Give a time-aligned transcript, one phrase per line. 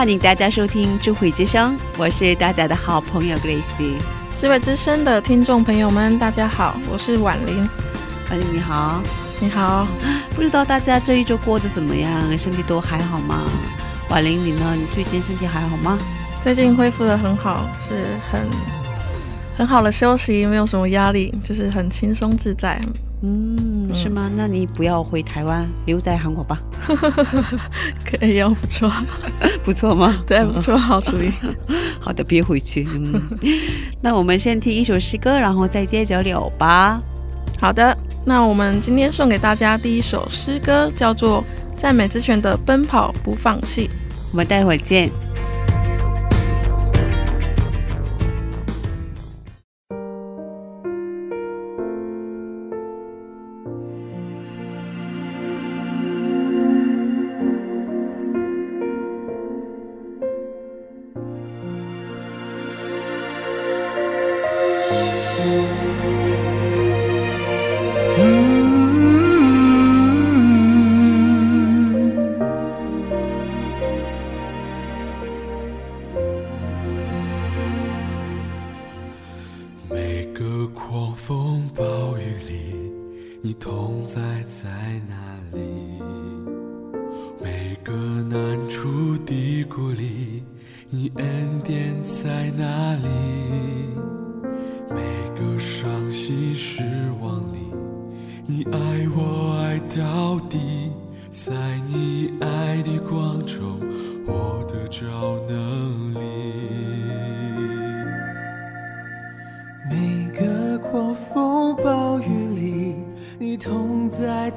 [0.00, 3.98] 欢迎大家收听智慧之声，我是大家的好朋友 Grace。
[4.34, 7.68] 智慧之声的听众朋友们，大家好，我是婉玲。
[8.30, 9.02] 婉玲你好，
[9.42, 9.86] 你好，
[10.34, 12.10] 不知道大家这一周过得怎么样？
[12.38, 13.44] 身体都还好吗？
[14.08, 14.74] 婉玲你呢？
[14.74, 15.98] 你最近身体还好吗？
[16.40, 18.40] 最近恢复的很好，是很
[19.58, 22.80] 很好的休息，没有什么压力，就是很轻松自在。
[23.22, 24.30] 嗯，是吗？
[24.34, 26.56] 那你不要回台湾，留在韩国吧。
[28.04, 28.90] 可以哦，不错，
[29.62, 30.16] 不错吗？
[30.26, 31.30] 对，不错，好 主意。
[32.00, 32.88] 好的，别回去。
[32.90, 33.20] 嗯，
[34.00, 37.02] 那我们先听一首诗歌，然后再接着聊吧。
[37.60, 41.44] 好的，那我们今天送给大家第一首诗歌，叫做
[41.76, 43.88] 《赞美之泉的奔跑不放弃》。
[44.32, 45.10] 我们待会儿见。
[82.20, 82.92] 雨里，
[83.40, 84.68] 你同在在
[85.08, 85.14] 哪
[85.52, 85.60] 里？
[87.42, 90.42] 每个难处低谷里，
[90.90, 93.08] 你恩典在哪里？
[94.90, 95.00] 每
[95.34, 96.82] 个伤心失
[97.20, 97.58] 望里，
[98.46, 100.92] 你爱我爱到底，
[101.30, 101.52] 在
[101.86, 103.80] 你爱的光中，
[104.26, 105.06] 我的着
[105.48, 105.99] 能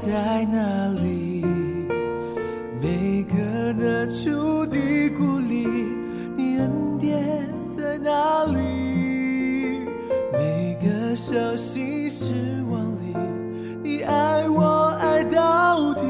[0.05, 1.45] 在哪里？
[2.81, 5.65] 每个难处低谷里，
[6.35, 9.87] 你恩典在哪里？
[10.33, 12.33] 每个伤心失
[12.69, 13.15] 望里，
[13.81, 16.01] 你爱我爱到底，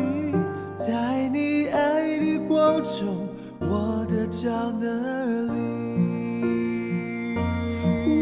[0.80, 3.28] 在你爱的光中，
[3.60, 7.38] 我的脚能力。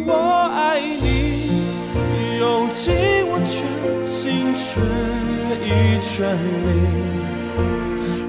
[0.06, 0.12] 我
[0.54, 1.48] 爱你，
[2.40, 2.94] 用尽
[3.32, 4.84] 我全心全
[5.72, 6.68] 意全力，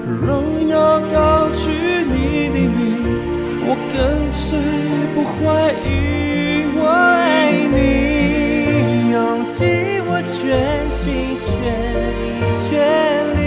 [0.07, 1.71] 荣耀高举
[2.05, 2.81] 你的名，
[3.67, 4.59] 我跟随
[5.15, 5.87] 不怀疑。
[6.75, 9.17] 我爱你，用
[9.49, 9.61] 尽
[10.07, 11.47] 我全心全
[12.57, 12.63] 全
[13.37, 13.41] 力，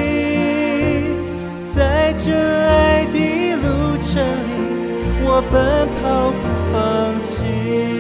[1.66, 3.18] 在这爱的
[3.56, 3.66] 路
[4.00, 4.52] 程里，
[5.22, 5.54] 我奔
[6.02, 6.74] 跑不放
[7.22, 7.95] 弃。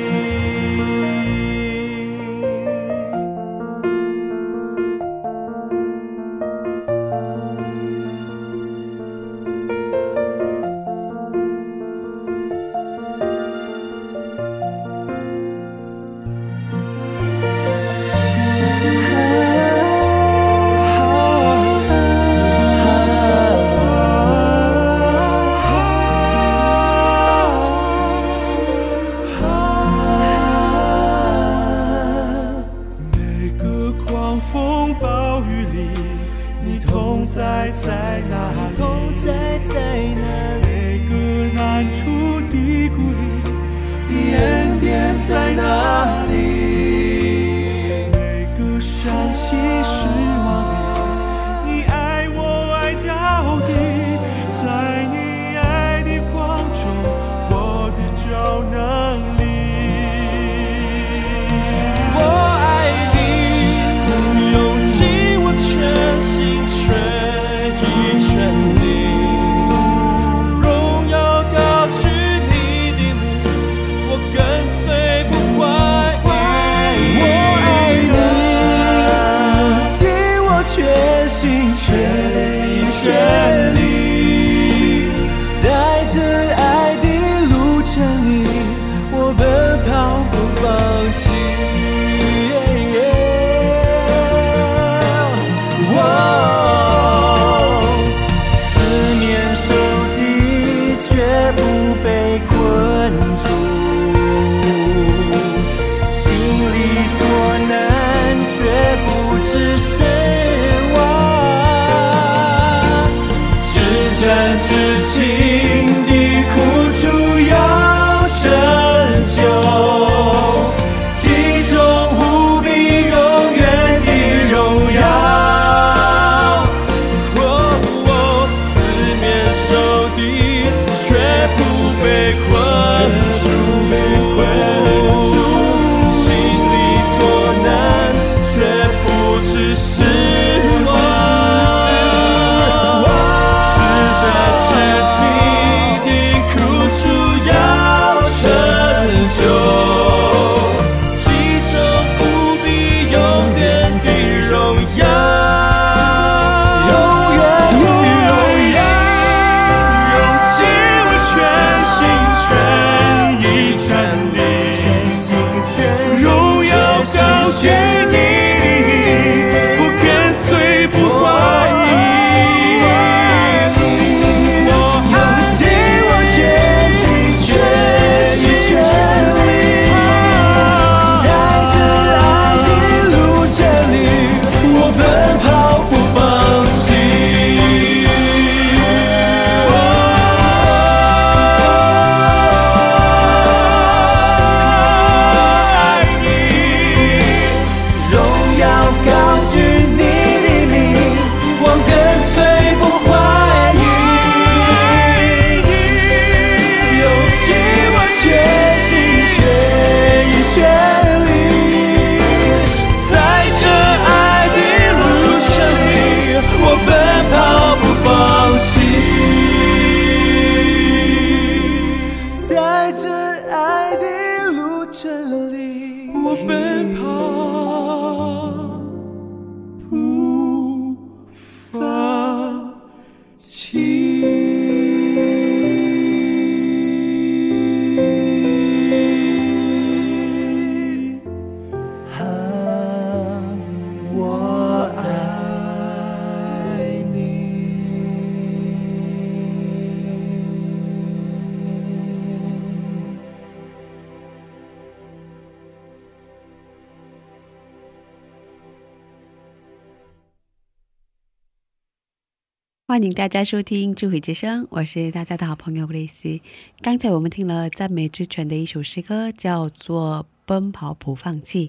[263.05, 266.39] 迎大家收听智慧之声，我是大家的好朋友布雷斯。
[266.81, 271.67] 刚才我们听了赞美之泉的一首诗歌，叫做《奔跑不放弃》。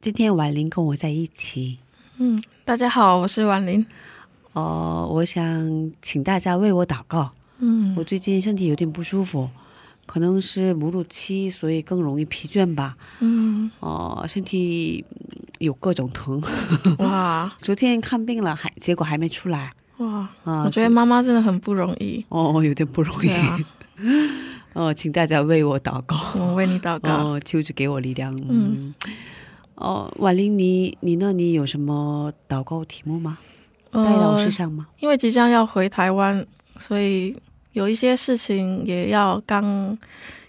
[0.00, 1.78] 今天婉玲跟我在一起，
[2.18, 3.84] 嗯，大家好，我是婉玲。
[4.52, 7.32] 哦、我想请大家为我祷告。
[7.58, 9.50] 嗯我最近身体有点不舒服，
[10.06, 12.96] 可能是哺乳期，所以更容易疲倦吧。
[13.18, 16.40] 嗯，哦、身体嗯有各种疼。
[16.98, 20.64] 哇 昨天看病了，还结果还没出来哇，啊。
[20.64, 22.24] 我觉得妈妈真的很不容易。
[22.28, 23.30] 哦，有点不容易。
[23.30, 23.58] 啊，
[24.74, 26.16] 哦，请大家为我祷告。
[26.36, 27.10] 我为你祷告。
[27.10, 28.36] 哦，求主给我力量。
[28.36, 28.94] 嗯嗯。
[29.76, 33.38] 哦，婉玲，你你那里有什么祷告题目吗？
[33.92, 34.86] 带到呃世，上吗？
[35.00, 37.34] 因为即将要回台湾，所以
[37.72, 39.96] 有一些事情也要刚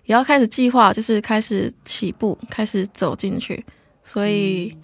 [0.06, 3.66] 也要开始计划，就是开始起步，开始走进去，
[4.04, 4.76] 所以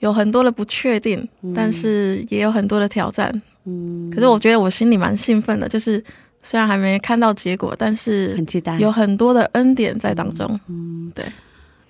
[0.00, 3.40] 有很多的不确定，但是也有很多的挑战。
[3.64, 6.02] 嗯，可是我觉得我心里蛮兴奋的，就是
[6.42, 8.78] 虽然还没看到结果，但是很期待。
[8.78, 10.58] 有很多的恩典在当中。
[10.68, 11.24] 嗯，对。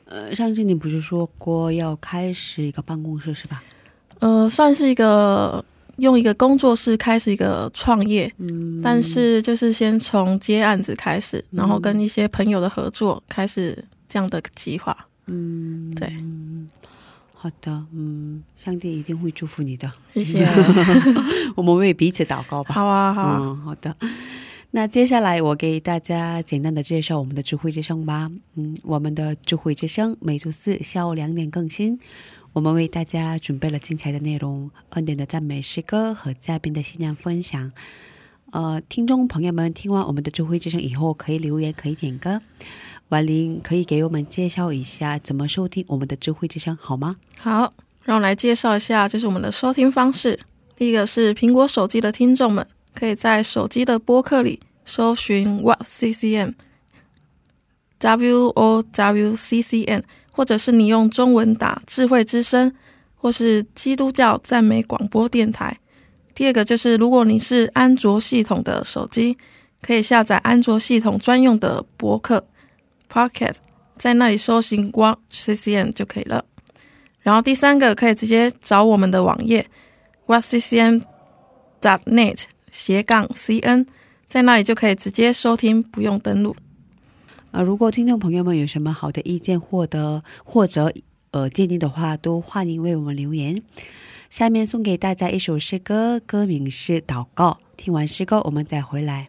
[0.05, 3.63] 呃，上次你不是说过要开始一个办公室是吧？
[4.19, 5.65] 呃，算是一个
[5.97, 14.95] 用一个工作室开始一个创业，嗯，但是就是先从接案子开始，然后跟一些朋友的合作开始这样的计划。
[15.27, 16.42] 嗯，对嗯
[17.43, 19.93] 好的，嗯，上帝一定会祝福你的。
[20.15, 20.47] 谢谢。
[21.57, 22.73] 我们为彼此祷告吧。
[22.73, 23.39] 好啊，好啊。
[23.41, 23.97] 嗯，好的。
[24.71, 28.31] 那接下来我给大家简单的介绍我们的智慧之声吧。
[28.55, 31.99] 嗯，我们的智慧之声每周四下午两点更新。
[32.53, 37.73] 我们为大家准备了精彩的内容，恩典的赞美诗歌和嘉宾的信仰分享。
[38.53, 42.41] 呃，听众朋友们，听完我们的智慧之声以后，可以留言，可以点歌。
[43.13, 47.15] 婉玲可以给我们介绍一下怎么收听我们的智慧之声好吗？
[47.39, 47.71] 好，
[48.05, 50.41] 让我来介绍一下，就是我们的收听方式。
[50.75, 56.55] 第一个是苹果手机的听众们，可以在手机的播客里搜寻 What CCM
[57.99, 62.75] W O W C C N，或者是你用中文打“智慧之声”
[63.15, 65.79] 或是基督教赞美广播电台。
[66.35, 69.37] 第二个就是，如果你是安卓系统的手机，
[69.83, 72.43] 可以下载安卓系统专用的播客
[73.13, 73.57] Pocket，
[73.99, 76.47] 在那里搜寻 What C C N 就可以了。
[77.21, 79.67] 然后第三个可以直接找我们的网页
[80.27, 81.03] webccm.net
[82.71, 83.87] 斜杠 cn，
[84.29, 86.57] 在那里就可以直接收听，不用登录。
[87.51, 90.91] 啊，如果听众朋友们有什么好的意见获得或者
[91.33, 93.63] 呃建议的话，都欢迎为我们留言。
[94.31, 97.59] 下面送给大家一首诗歌，歌名是《祷告》。
[97.77, 99.29] 听完诗歌，我们再回来。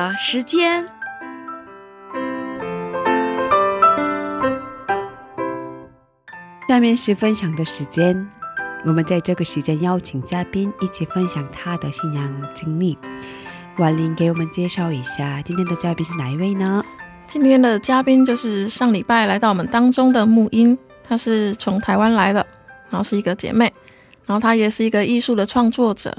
[0.23, 0.85] 时间，
[6.69, 8.29] 下面是分享的时间。
[8.85, 12.95] 我们在这个时间邀请嘉宾一起分享他的信仰经历。
[13.79, 16.85] 婉玲给我们介绍一下今天的嘉宾是哪一位呢？
[17.25, 22.45] 今天的嘉宾就是上礼拜来到我们当中的木英，她是从台湾来的，
[22.91, 23.73] 然后是一个姐妹，
[24.27, 26.15] 然后她也是一个艺术的创作者。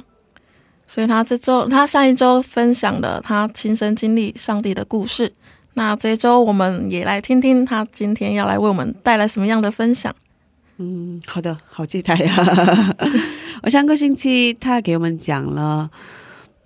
[0.92, 5.32] 所以他这周，他上一周分享了他亲身经历上帝的故事。
[5.72, 10.14] 那这周我们也来听听他今天要来为我们带来什么样的分享。
[10.76, 12.94] 嗯，好的，好期待呀！
[13.64, 15.90] 我上个星期他给我们讲了，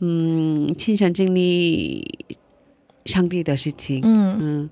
[0.01, 2.27] 嗯，亲身经历
[3.05, 4.01] 上帝的事情。
[4.03, 4.71] 嗯嗯，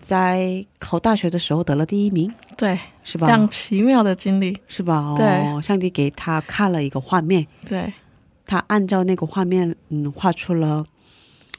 [0.00, 3.26] 在考大学的时候得了第一名，对，是吧？
[3.26, 5.16] 非常奇妙的经历，是吧？
[5.16, 7.92] 对，上帝给他看了一个画面，对。
[8.46, 10.84] 他按照那个画面，嗯，画出了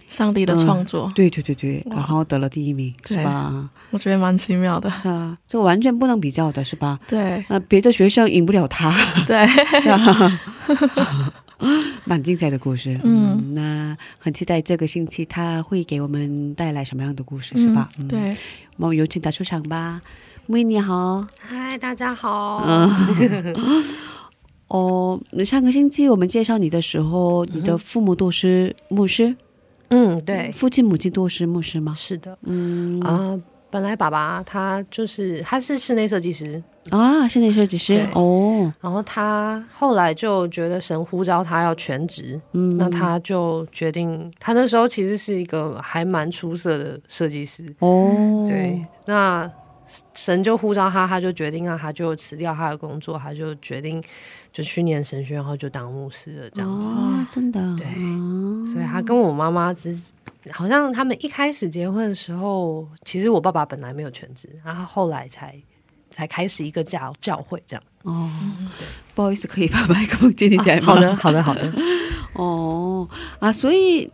[0.10, 3.70] 上帝的创作，对对对对，然后得了第一名，是吧？
[3.92, 7.00] 我觉得蛮奇妙的，是啊，这个完全不能比较的，是吧？
[7.08, 8.94] 对，呃，别的学生赢不了他，
[9.26, 9.46] 对，
[9.82, 10.42] 是啊？
[12.04, 17.90] 蛮精彩的故事，嗯，那很期待这个星期他会给我们带来什么样的故事，是吧？
[18.10, 18.36] 对，
[18.78, 20.02] 我们有请他出场吧，
[20.48, 22.64] 木你好，嗨，大家好。
[24.68, 29.36] 哦，上个星期我们介绍你的时候，你的父母都是牧师。
[29.90, 31.94] 嗯，对，父亲母亲都是牧师吗？
[31.96, 38.74] 是的，嗯啊，本来爸爸他就是他是室内设计师啊，室内设计师哦。
[38.82, 48.48] 然后他后来就觉得神呼召他要全职，嗯，那他就决定，他那时候其实是一个还蛮出色的设计师哦。
[48.50, 49.50] 对，那
[50.14, 54.04] 神就呼召他，他就决定让他就辞掉他的工作，他就决定。
[54.54, 56.88] 就去年神学，然后就当牧师了，这样子。
[56.88, 57.60] 哦，真的。
[57.76, 57.86] 对，
[58.72, 59.94] 所以他跟我妈妈只
[60.50, 65.62] 好像他们一开始结婚的时候，其实我爸爸本来没有全职，然后后来才
[66.10, 67.84] 才开始一个教教会这样。
[68.04, 68.32] 哦，
[68.80, 70.94] 对，不好意思，可以把麦克风接一点吗？
[70.94, 71.74] 好的，好 的，好的。
[72.32, 73.06] 哦
[73.40, 74.10] 啊，所以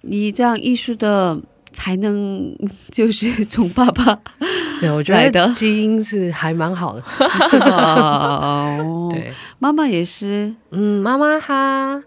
[0.00, 1.40] 你这样艺术的
[1.74, 2.56] 才能
[2.90, 4.18] 就是从爸爸。
[4.80, 7.02] 对，我觉得基因是还蛮好的，
[7.50, 8.78] 是吧？
[9.10, 10.54] 对，妈妈也是。
[10.70, 12.02] 嗯，妈妈她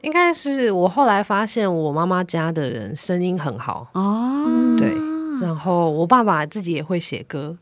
[0.00, 4.46] 应该是我后来发现，我妈妈家的人声音很好哦。
[4.78, 4.92] 对，
[5.40, 7.56] 然后我爸爸自己也会写歌。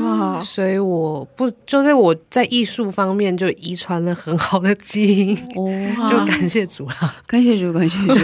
[0.00, 0.40] 哇！
[0.42, 5.36] 所以我不就是我在艺术方面就遗传了很好的基因，
[6.08, 7.14] 就感谢主啊！
[7.26, 8.14] 感谢主，感谢主，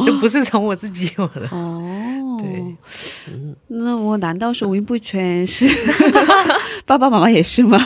[0.06, 2.38] 就不是从我自己有的哦。
[2.40, 2.74] 对，
[3.68, 5.46] 那我难道是五音不全？
[5.46, 5.68] 是
[6.86, 7.78] 爸爸妈妈也是吗？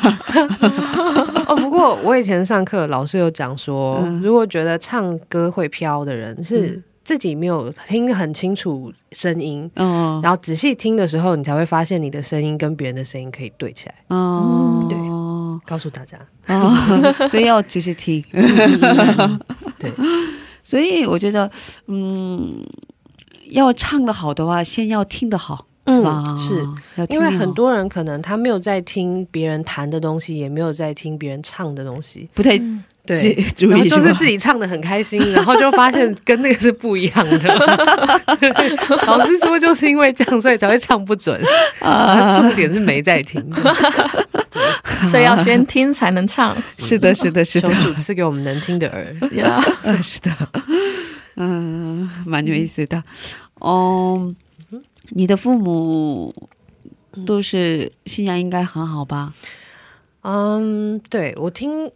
[1.48, 6.80] 哦，不过我以前上课老师有讲说，如果觉得唱歌会飘的人是。
[7.08, 13.94] 自己没有听很清楚声音，嗯，然后仔细听的时候，你才会发现你的声音跟别人的声音可以对起来。
[14.08, 14.98] 哦，对，
[15.64, 16.18] 告诉大家，
[17.26, 18.22] 所以要仔细听。
[19.78, 19.90] 对，
[20.62, 21.50] 所以我觉得，
[21.86, 22.62] 嗯，
[23.52, 25.64] 要唱的好的话，先要听得好。
[25.84, 26.62] 嗯，是
[27.08, 32.60] 因为很多人可能他没有在听别人弹的东西，也没有在听别人唱的东西，不太
[33.08, 37.48] 对，然后就是自己唱的很开心， 然后就发现跟那个是不一样的。
[39.06, 41.40] 老师说就是因为这样，所以才会唱不准
[41.80, 42.38] 啊。
[42.38, 43.42] 重点是没在听，
[45.08, 46.54] 所以要先听才能唱。
[46.76, 49.16] 是的，是的，是的，主赐给我们能听的耳。
[50.02, 50.30] 是的，
[51.36, 53.02] 嗯，蛮有意思的
[53.54, 54.34] 哦。
[55.10, 56.34] 你的父母
[57.24, 59.32] 都是信仰应该很好吧？
[60.20, 61.90] 嗯，对我听，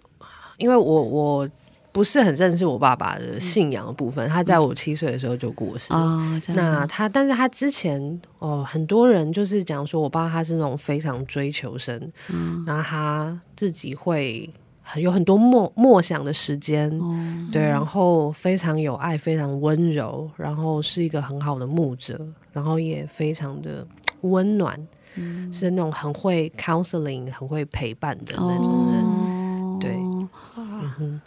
[0.56, 1.48] 因为我我
[1.90, 6.42] 不是很认识我爸爸的信仰的部分，他在我七岁的时候就过世啊。
[6.48, 14.48] 那他，但是他之前哦，很多人就是讲说我爸他是那种非常追求神，嗯，那他自己会。
[14.96, 16.90] 有很多默默想的时间，
[17.50, 22.20] 对，然后非常有爱，非常温柔，然后是一个很好的牧者，
[22.52, 23.86] 然后也非常的
[24.22, 24.76] 温暖，
[25.52, 29.96] 是那种很会 counseling、很会陪伴的那种人，对，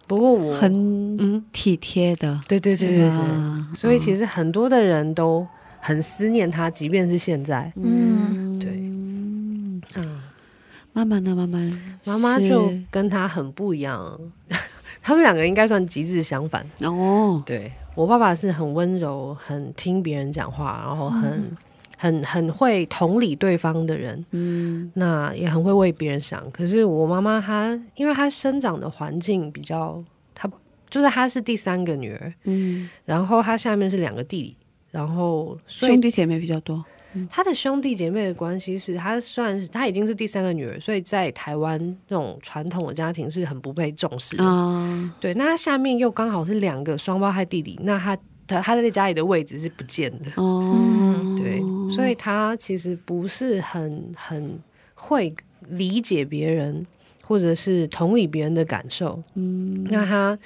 [0.08, 5.46] 不过我很体贴的，对对对对对，所以其实很多的人都
[5.80, 8.84] 很思念他，即便是现在，嗯，对。
[10.94, 11.36] 妈妈呢？
[11.36, 11.60] 妈妈，
[12.06, 14.18] 妈妈就跟他很不一样。
[15.04, 16.66] 他们两个应该算极致相反。
[16.80, 17.44] 哦。
[17.46, 17.72] 对。
[17.96, 21.52] 我爸爸是很温柔，很听别人讲话，然后很
[22.06, 24.24] 很很会同理对方的人。
[24.30, 26.50] 嗯，那也很会为别人想。
[26.52, 30.04] 可是我妈妈她，因为她生长的环境比较，
[30.36, 30.48] 她
[30.88, 32.32] 就是她是第三个女儿。
[32.44, 34.58] 嗯，然后她下面是两个弟弟，
[34.92, 36.86] 然后兄弟姐妹比较多。
[37.30, 44.44] 她的兄弟姐妹的关系是她算是她已经是第三个女儿，所以在台湾那种传统的家庭是很不被重视的。
[45.20, 48.16] 对，那她下面又刚好是两个双胞胎弟弟，那他
[48.48, 50.32] 他他在家里的位置是不见的。
[50.36, 54.60] 哦，对，所以他其实不是很很
[54.94, 55.36] 会
[55.70, 56.86] 理解别人，
[57.24, 59.22] 或者是同理别人的感受。
[59.36, 60.38] 嗯，那他。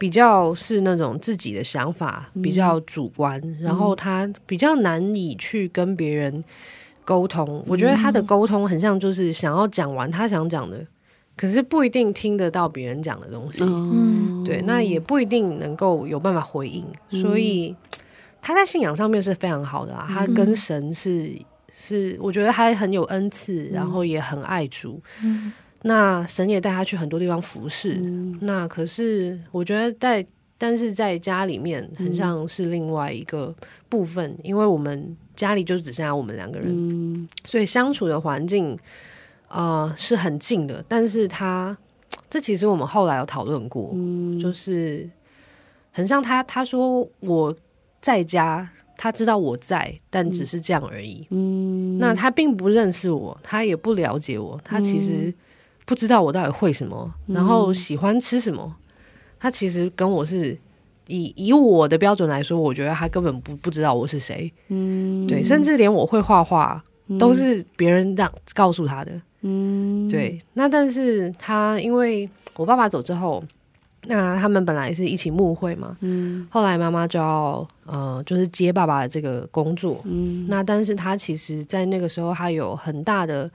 [0.00, 6.44] 比较是那种自己的想法比较主观，然后他比较难以去跟别人
[7.04, 7.60] 沟通。
[7.66, 10.86] 我觉得他的沟通很像就是想要讲完他想讲的，
[11.38, 13.60] 可是不一定听得到别人讲的东西。
[13.62, 16.84] 嗯，对，那也不一定能够有办法回应。
[17.22, 17.74] 所以
[18.42, 21.32] 他在信仰上面是非常好的啊，他跟神是
[21.72, 25.00] 是，我觉得他很有恩赐，然后也很爱主。
[25.22, 25.52] 嗯。
[25.82, 27.94] 那神也带他去很多地方服侍，
[28.40, 30.26] 那可是我觉得在，
[30.58, 33.54] 但是在家里面很像是另外一个
[33.88, 38.76] 部分，因为我们家里就只剩下我们两个人，所以相处的环境
[39.48, 40.84] 啊是很近的。
[40.86, 41.76] 但是他
[42.30, 43.94] 这其实我们后来有讨论过，
[44.40, 45.08] 就是
[45.90, 47.54] 很像他他说我
[48.00, 51.26] 在家，他知道我在，但只是这样而已。
[51.30, 55.34] 嗯，那他并不认识我，他也不了解我，他其实。
[55.88, 58.76] 不知道我到底会什么，然后喜欢吃什么。
[59.40, 60.54] 他其实跟我是
[61.06, 64.52] 以以我的标准来说，我觉得他根本不不知道我是谁。
[64.68, 66.84] 嗯，对，甚至连我会画画
[67.18, 69.18] 都是别人让告诉他的。
[69.42, 70.40] 嗯，对。
[70.54, 73.42] 那但是他因为我爸爸走之后，
[74.06, 75.96] 那他们本来是一起幕会嘛。
[76.00, 80.00] 嗯，后来妈妈就要呃，就是接爸爸的这个工作。
[80.04, 83.50] 嗯，那但是他其实在那个时候，他有很大的。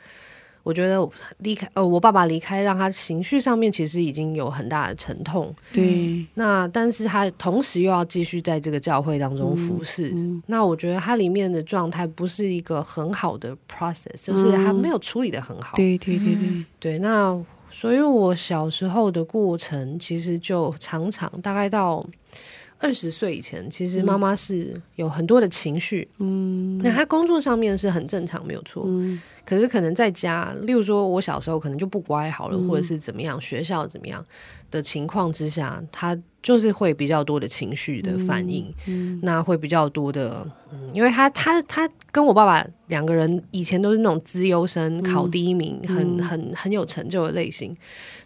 [0.63, 1.07] 我觉得
[1.39, 5.53] 离开呃，我爸爸离开，让他情绪上面其实已经有很大的沉痛。
[5.73, 10.15] 对，那但是他同时又要继续在这个教会当中服侍。
[10.47, 15.73] 那我觉得他里面的状态不是一个很好的 process，就是他没有处理的很好。
[15.75, 16.99] 对对对对对。
[16.99, 17.37] 那
[17.69, 22.05] 所以，我小时候的过程其实就常常大概到
[22.77, 26.07] 二十岁以前，其实妈妈是有很多的情绪。
[26.19, 28.83] 嗯，那他工作上面是很正常，没有错。
[28.85, 29.21] 嗯。
[29.45, 34.23] 可是可能在家，例如说我小时候可能就不乖好了，或者是怎么样，学校怎么样
[34.71, 38.73] 的情况之下，他就是会比较多的情绪的反应，
[39.21, 47.75] 那会比较多的，嗯，因为他他他跟我爸爸两个人以前都是那种资优生，考第一名，很很很有成就的类型。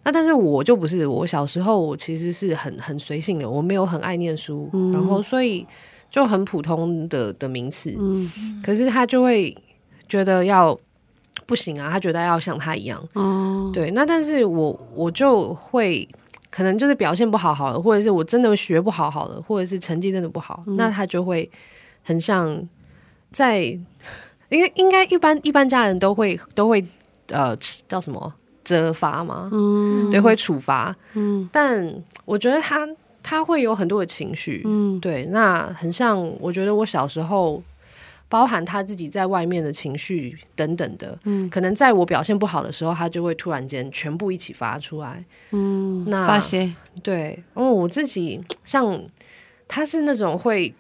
[0.03, 5.65] 那但是我就不是，我小时候我其实是很很随性的，我没有很爱念书，然后所以
[6.09, 9.55] 就很普通的的名次，嗯，可是他就会
[10.07, 10.79] 觉得要。
[11.47, 13.01] 不行啊，他觉得要像他一样。
[13.13, 16.07] 哦，对，那但是我我就会
[16.51, 21.49] 可能就是表现不好好了，或者是我真的学不好好了，或者是成绩真的不好，那他就会
[22.03, 22.61] 很像
[23.31, 23.61] 在，
[24.49, 26.85] 应该应该一般一般家人都会都会
[27.29, 27.55] 呃
[27.87, 28.33] 叫什么
[28.65, 29.49] 责罚嘛？
[29.53, 30.93] 嗯，对，会处罚。
[31.13, 32.85] 嗯，但我觉得他
[33.23, 34.61] 他会有很多的情绪。
[34.65, 37.63] 嗯，对，那很像，我觉得我小时候。
[38.29, 49.01] 包含他自己在外面的情绪等等的，嗯，可能在我表现不好的时候，他就会突然间全部一起发出来，嗯，那发泄，对，因为我自己像
[49.67, 50.73] 他是那种会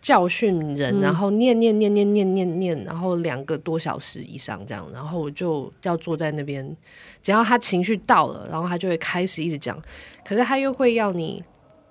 [0.00, 6.76] 教训人，然后念念念念念念念，然后两个多小时以上这样，然后我就要坐在那边，
[7.22, 9.78] 只要他情绪到了，然后他就会开始一直讲，
[10.24, 11.44] 可是他又会要你。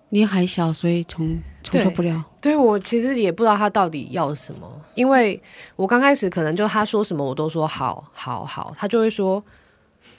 [0.09, 2.23] 你还小，所以从承受不了。
[2.41, 5.41] 对我其实也不知道他到底要什么，因为
[5.75, 9.43] 我刚开始可能就他说什么我都说好好好，他就会说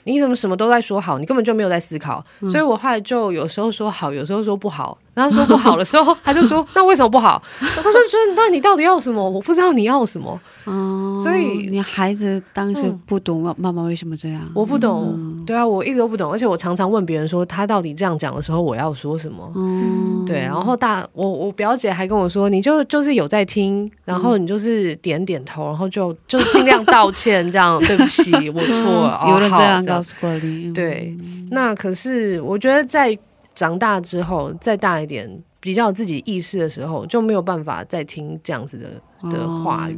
[0.03, 2.23] 你怎么什么都在说好，你根本就没有在思考。
[2.41, 4.97] 所以我后来就有时候说好，有时候说不好。
[5.17, 7.41] 然后说不好的时候，他就说 那为什么不好？
[7.59, 9.27] 他说说那你到底要什么？
[9.27, 10.39] 我不知道你要什么。
[10.65, 14.41] 哦，所以你孩子当时不懂妈妈为什么这样？
[14.53, 19.51] 我不懂，对啊，我一直都不懂，而且我常常问别人说他到底这样讲的时候我要说什么？
[19.55, 20.41] 嗯，对。
[20.41, 29.25] 然后大我我表姐还跟我说，你就就是有在听，然后你就是点点头，然后就就尽量道歉，这样 对不起，我错了。
[29.29, 30.73] 有人这样告诉过你？
[30.73, 31.15] 对，
[31.49, 33.17] 那可是我觉得在
[33.57, 35.27] 长大之后，再大一点，
[35.59, 39.97] 比较自己意识的时候，就没有办法再听这样子的的话语。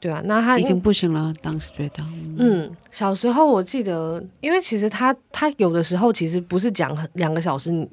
[0.00, 1.32] 对啊，那他已经不行了。
[1.40, 2.04] 当时觉得，
[2.36, 7.88] 嗯，小时候我记得，因为其实他他有的时候其实不是讲两个小时，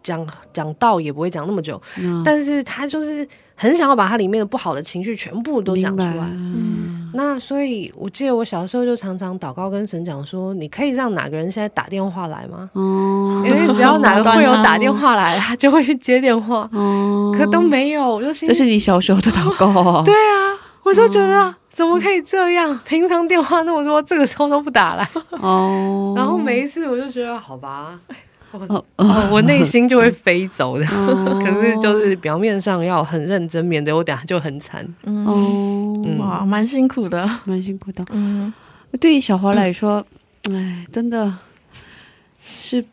[0.00, 1.82] 讲讲道也不会讲那么久，
[2.24, 3.28] 但是他就是
[3.60, 6.24] 很想要把它里面的不好的情绪全部都讲出来。
[6.32, 12.70] 嗯，那所以我记得我小时候就常常祷告跟神讲说，你可以让哪个人现在打电话来吗？
[12.72, 16.66] 哦，因为只要哪个会有打电话来， 他就会去接电话。
[16.72, 20.02] 哦，可都没有，我就心这是你小时候的祷告。
[20.04, 20.56] 对啊。
[20.82, 22.80] 我就觉得怎么可以这样？
[22.86, 26.14] 平常电话那么多，这个时候都不打来哦。
[26.16, 28.00] 然后每一次我就觉得好吧，
[28.52, 28.84] 我
[29.32, 30.84] 我内心就会飞走的。
[31.44, 34.86] 可是就是表面上要很认真，免得我等下就很惨。
[35.04, 38.04] 哦，哇，蛮辛苦的，蛮辛苦的。
[38.10, 38.52] 嗯，
[39.00, 40.04] 对于小花来说，
[40.50, 41.32] 哎，真的
[42.42, 42.84] 是。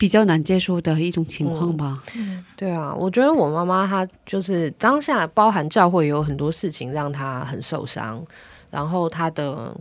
[0.00, 2.00] 比较难接受的一种情况吧。
[2.14, 8.24] 嗯，对啊，我觉得我妈妈她就是当下包含教会有很多事情让她很受伤，
[8.70, 9.76] 然后她的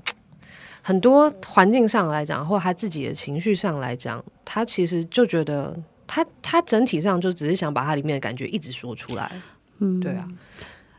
[0.87, 9.29] 很多环境上来讲，或他自己的情绪上来讲，他其实就觉得他他整体上就只是想把他里面的感觉一直说出来。
[9.79, 10.25] 嗯，对啊，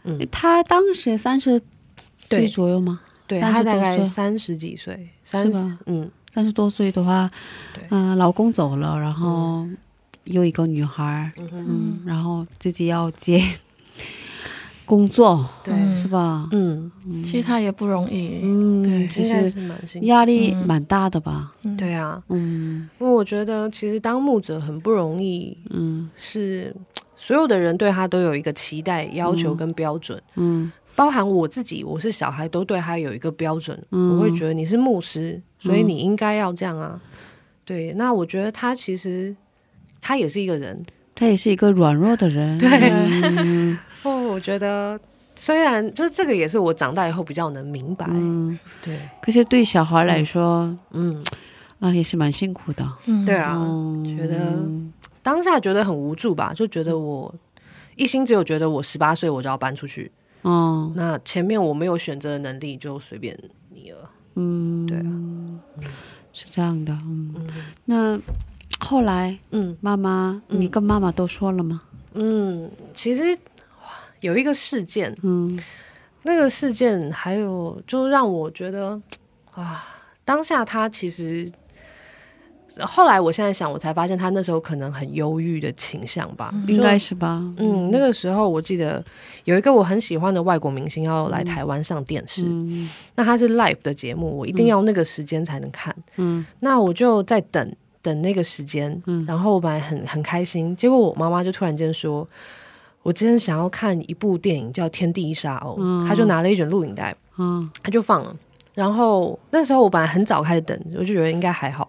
[0.04, 1.58] 嗯，他当时三十
[2.18, 3.00] 岁左右吗？
[3.26, 6.10] 对，他大概三十几岁，三十嗯。
[6.30, 7.28] 三十多岁的话，
[7.88, 9.66] 嗯，老公走了，然后
[10.24, 13.42] 又一个女孩，嗯，然后自己要接
[14.88, 16.48] 工作，对，是吧？
[16.50, 16.90] 嗯，
[17.22, 19.52] 其实他也不容易，嗯，对，其实
[20.06, 21.52] 压力蛮大的吧？
[21.76, 26.74] 对啊，嗯，因为我觉得其实当牧者很不容易，嗯，是
[27.14, 30.72] 所有的人对他都有一个期待、要求跟标准，嗯。
[30.96, 33.80] 包含我自己，我是小孩，都对他有一个标准。
[33.90, 37.00] 我会觉得你是牧师，所以你应该要这样啊。
[37.64, 39.32] 对，那我觉得他其实
[40.00, 42.58] 他也是一个人，他也是一个软弱的人。
[42.58, 43.78] 对，哦，
[44.38, 44.96] 我觉得
[45.34, 48.06] 虽然就是这个也是我长大以后比较能明白。
[48.08, 49.00] 嗯，对。
[49.20, 51.24] 可是对小孩来说，嗯
[51.80, 52.88] 啊，也是蛮辛苦的。
[53.06, 53.60] 嗯，对啊，
[54.16, 54.56] 觉得
[55.24, 57.34] 当下觉得很无助吧，就觉得我
[57.96, 60.08] 一心只有觉得我十八岁我就要搬出去。
[60.42, 63.36] 哦，那前面我没有选择的能力，就随便
[63.70, 64.08] 你了。
[64.36, 65.90] 嗯，对啊，
[66.32, 66.92] 是这样的。
[67.04, 67.34] 嗯，
[67.86, 68.16] 那
[68.78, 71.82] 后来，嗯，妈妈，你跟妈妈都说了吗？
[72.14, 73.36] 嗯，其实
[74.20, 75.58] 有一个事件，嗯，
[76.22, 79.00] 那个事件还有就让我觉得，
[79.52, 79.84] 啊，
[80.24, 81.50] 当下他其实。
[82.82, 87.42] 后来，我现在想，我才发现他那时候可能很忧郁的倾向吧，应该是吧。
[87.56, 89.04] 嗯，那个时候我记得
[89.42, 92.44] 有一个我很喜欢的外国明星要来台湾上电视，
[93.16, 95.92] 那他是 live 的节目，我一定要那个时间才能看。
[96.18, 102.24] 嗯，那我就在等等那个时间，然后我本来很很开心，结果我妈妈就突然间说，
[103.08, 108.36] 我今天想要看一部电影叫《天地一沙鸥》，他就拿了一卷录影带，嗯，他就放了。
[108.78, 111.88] 然后那时候我本来很早开始等，我就觉得应该还好。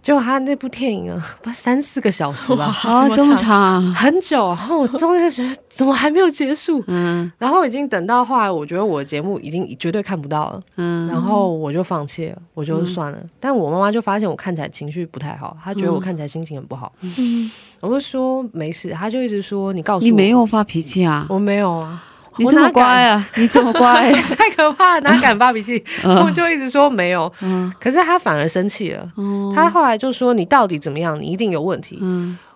[0.00, 4.48] 结果他那部电影啊， 不三四个小时吧，啊，这么长，很久。
[4.48, 6.82] 然后我中间觉得怎么还没有结束？
[6.88, 10.62] 嗯，然后已经等到后来，我觉得我的节目已经绝对看不到了。
[10.76, 13.18] 嗯，然后我就放弃了，我就算了。
[13.38, 16.90] 但我妈妈就发现我看起来情绪不太好，她觉得我看起来心情很不好。
[17.18, 21.26] 嗯，我就说没事，她就一直说你告诉我，你没有发脾气啊？
[21.28, 22.02] 我没有啊。
[22.36, 23.28] 你这么乖啊！
[23.36, 25.82] 你这么乖， 太可怕，哪敢发脾气？
[26.02, 27.32] 我就一直说没有，
[27.80, 29.08] 可是他反而生气了。
[29.54, 31.20] 他后来就说：“你到底怎么样？
[31.20, 31.98] 你一定有问题。”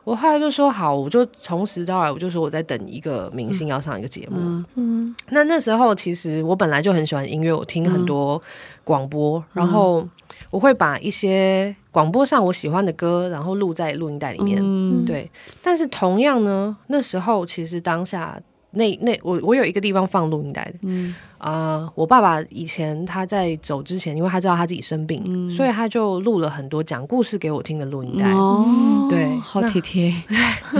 [0.05, 8.41] 我后来就说：“好，我就从实招来，我就说我在等一个明星要上一个节目。”嗯，那那时候其实我本来就很喜欢音乐，我听很多
[8.85, 10.09] 广播，然后
[10.51, 14.61] 我会把一些广播上我喜欢的歌，然后录在录音带里面。
[15.05, 15.31] 对，
[15.63, 18.41] 但是同样呢，那时候其实当下。
[18.79, 28.33] 那那我我有一个地方放录音带的，嗯啊，我爸爸以前他在走之前，因为他知道他自己生病，所以他就录了很多讲故事给我听的录音带。
[28.33, 30.15] 哦，对，好体贴。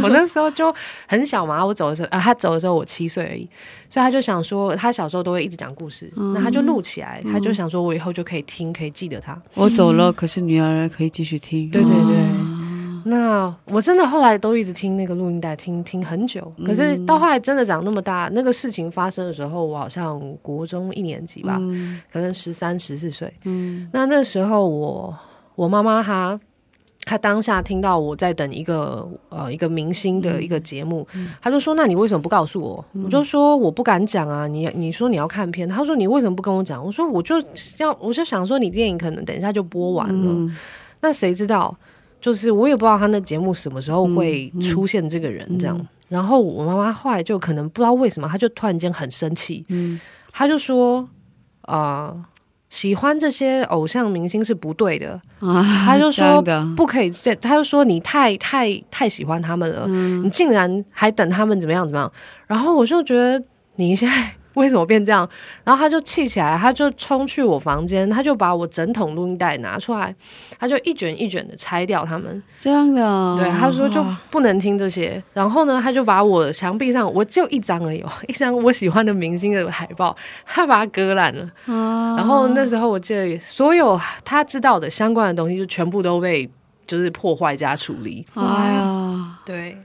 [0.03, 0.75] 我那时候就
[1.07, 3.49] 很小嘛，我走的时候啊，他走的时候我七岁而已，
[3.89, 9.41] 所以他就想说，他小时候都会一直讲故事，那他就录起来，他就想说我以后就可以听，可以记得他。
[9.55, 11.71] 我走了，可是女儿可以继续听。
[11.71, 12.17] 对对对。
[13.05, 16.53] 那我真的后来都一直听那个录音带，听听很久。
[16.65, 21.61] 可是到后来真的长那么大，那个事情发生的时候，我好像国中一年级吧，
[22.11, 23.33] 可能十三十四岁。
[23.45, 25.17] 嗯，那那时候我
[25.55, 26.39] 我妈妈她
[27.05, 31.07] 她当下听到我在等一个呃一个明星的一个节目，
[31.41, 37.37] 她就说：“那你为什么不告诉我？”我就说：“我不敢讲啊，你你说你要看片。”她说：“你为什么不跟我讲？”我说：“我就
[37.79, 40.53] 要我就想说，你电影可能等一下就播完了，
[41.01, 41.75] 那谁知道？”
[42.21, 50.01] 就是我也不知道他那节目什么时候会出现这个人这样，然后我妈妈后来就可能不知道为什么，她就突然间很生气，嗯，
[50.33, 51.09] 她就说
[51.63, 52.15] 啊，
[52.71, 55.21] 喜欢这些偶像明星是不对的。
[55.41, 56.43] 啊，她就说
[56.77, 62.13] 不可以，这她就说你太太太喜欢他们了，你竟然还等他们怎么样怎么样，
[62.47, 63.43] 然后我就觉得
[63.77, 64.35] 你现在。
[64.59, 65.29] 为什么变这样？
[65.65, 70.15] 然后他就气起来，他就冲去我房间，他就把我整桶录音带拿出来，
[70.59, 72.43] 他就一卷一卷的拆掉他们。
[72.61, 75.23] 这样的，对，他说就不能听这些。
[75.33, 81.49] 然后呢，他就把我墙壁上我就一张而已，一张我喜欢的明星的海报，他把它割烂了。
[81.67, 86.51] 然后那时候我记得所有他知道的相关的东西，就全部都被
[86.87, 88.27] 就是破坏加处理。
[88.35, 88.43] 哎
[88.75, 89.77] 呀，对。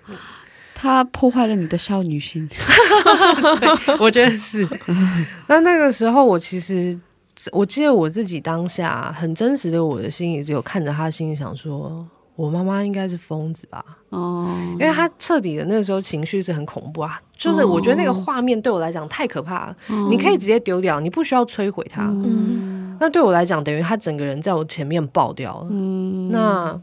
[0.84, 4.68] 他破坏了你的少女心， 对，我觉得是。
[5.48, 7.00] 那那个时候，我其实
[7.54, 13.82] 我记得我自己当下很真实的，我的心里只有看着他，心里想说，我妈妈应该是疯子吧？
[14.10, 19.78] 哦，因为他彻底的那个时候情绪是很恐怖啊，就是我觉得那个画面对我来讲太可怕了。
[20.10, 22.04] 你可以直接丢掉，你不需要摧毁它。
[22.08, 25.68] 嗯，那对我来讲，等于他整个人在我前面爆掉了。
[25.72, 26.78] 嗯，那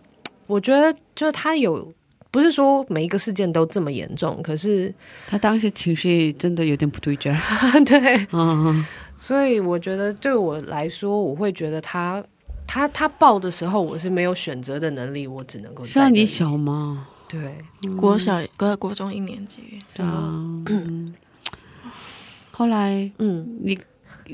[0.47, 1.93] 我觉得就是他有。
[2.31, 4.93] 不是说每一个事件都这么严重，可是
[5.27, 7.35] 他当时情绪真的有点不对劲。
[7.85, 8.85] 对，嗯，
[9.19, 12.23] 所以我觉得对我来说，我会觉得他
[12.66, 15.85] 他他爆的时候，我是没有选择的能力，我只能够。
[15.85, 17.09] 像你小吗？
[17.29, 17.57] 对，
[17.97, 19.79] 国小国国中一年级。
[19.95, 20.40] 对啊。
[22.53, 23.79] 后来，嗯，你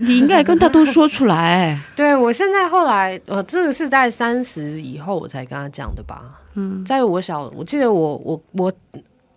[0.01, 1.79] 你应该跟他都说出来。
[1.97, 6.41] 对我现在后来，我这个是在三十以后我才跟他讲的吧。
[6.55, 8.73] 嗯，在我小，我记得我我我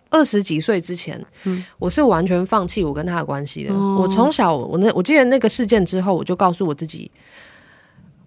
[0.08, 3.74] 二十几岁之前，嗯，我是完全放弃我跟他的关系的。
[3.74, 7.10] 我从小，我那我记得那个事件之后，我就告诉我自己，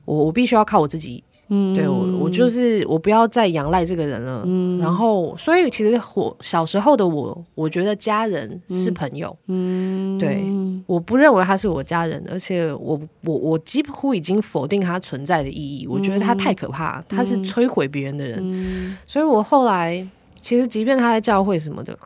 [0.06, 1.24] 我我必须要靠我自己。
[1.50, 4.44] 嗯，对我，我就是我不要再仰赖这个人了。
[4.46, 9.36] 嗯，然后，所以其实我小时候的我，我觉得家人是朋友。
[9.48, 10.44] 嗯，对，
[10.88, 15.86] 我不认为他是我家人，而且我我我几乎已经否定他存在的意义。
[15.86, 18.40] 我觉得他太可怕，他是摧毁别人的人。
[18.42, 20.06] 嗯，所以我后来
[20.42, 21.98] 其实，即便他在教会什么的，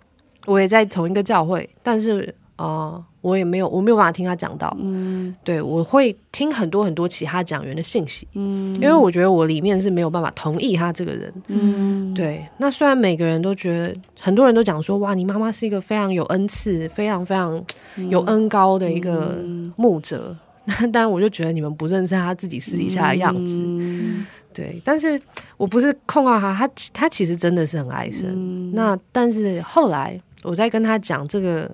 [0.45, 3.03] 我也在同一个教会，但是啊。
[3.27, 4.75] 我也没有，我没有办法听他讲到。
[4.79, 8.25] 嗯，对，我会听很多很多其他讲员的信息。
[8.33, 11.33] 嗯，因为我觉得我里面是没有办法同意他这个人。
[11.47, 12.47] 嗯，对。
[12.57, 17.61] 那虽然每个人都觉得，很多人都讲说，哇，你妈妈是一个非常有恩赐、非常非常
[18.09, 19.43] 有恩高的一个
[19.75, 20.33] 牧者，
[20.93, 23.61] 但我就觉得你们不认识他自己私底下的样子。
[24.53, 25.21] 对，但是
[25.57, 28.71] 我不是控告他，他他其实真的是很爱神。
[28.73, 31.69] 那但是后来我在跟他讲这个。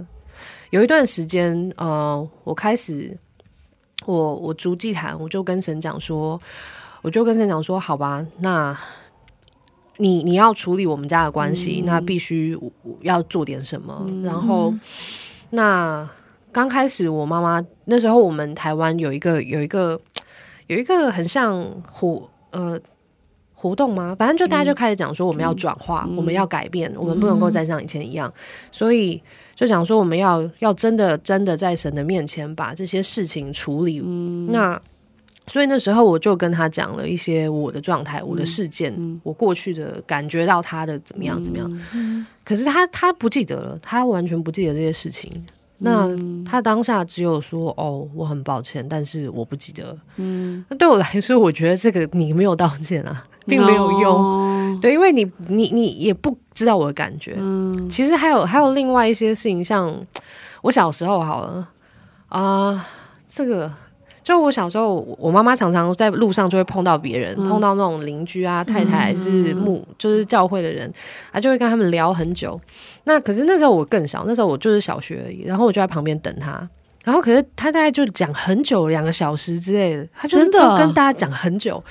[0.74, 3.16] 有一段时间，呃，我开始，
[4.08, 6.42] 我我逐祭坛，我就跟神讲说，
[7.04, 8.76] 我就跟神讲说，好吧，那
[9.98, 12.58] 你你要处理我们家的关系，那必须
[13.02, 14.04] 要做点什么。
[14.24, 14.74] 然后，
[15.52, 16.10] 那
[16.52, 20.02] 刚开始我妈妈那时候，我们台湾有一个有一个
[20.66, 22.80] 有一个很像活呃
[23.54, 24.16] 活动吗？
[24.18, 28.34] 反正就大家就开始讲说我们要转化，我们要改变，我们不能够再像以前一样，
[28.72, 29.22] 所以
[29.56, 34.00] 就想说我们要要真的真的在神的面前把这些事情处理。
[34.50, 34.80] 那
[35.48, 42.26] 所以那时候我就跟他讲了一些我的状态、我的事件、我过去的感觉到他的怎么样怎么样。
[42.44, 45.30] 可是他他不记得了，他完全不记得这些事情。
[45.84, 46.10] 那
[46.46, 54.80] 他当下只有说：“哦，我很抱歉，但是我不记得。”嗯，那对我来说，我觉得这个你没有道歉啊，并没有用。
[54.82, 57.36] 对，因为你你你也不知道我的感觉。
[57.38, 59.94] 嗯，其实还有还有另外一些事情，像
[60.62, 61.70] 我小时候好了
[62.30, 62.88] 啊，
[63.28, 63.72] 这个。
[64.24, 70.92] 就我小时候，我妈妈常常在路上就会碰到别人，碰到那种邻居啊、太太还是牧，就是教会的人，
[71.32, 72.60] 啊，就会跟他们聊很久。
[73.04, 76.68] 那可是那时候我更小，那时候我就是小学而已，然后我就在旁边等他。
[77.04, 81.84] 然后可是他大概就讲很久，两个小时之类的，他就是跟大家讲很久，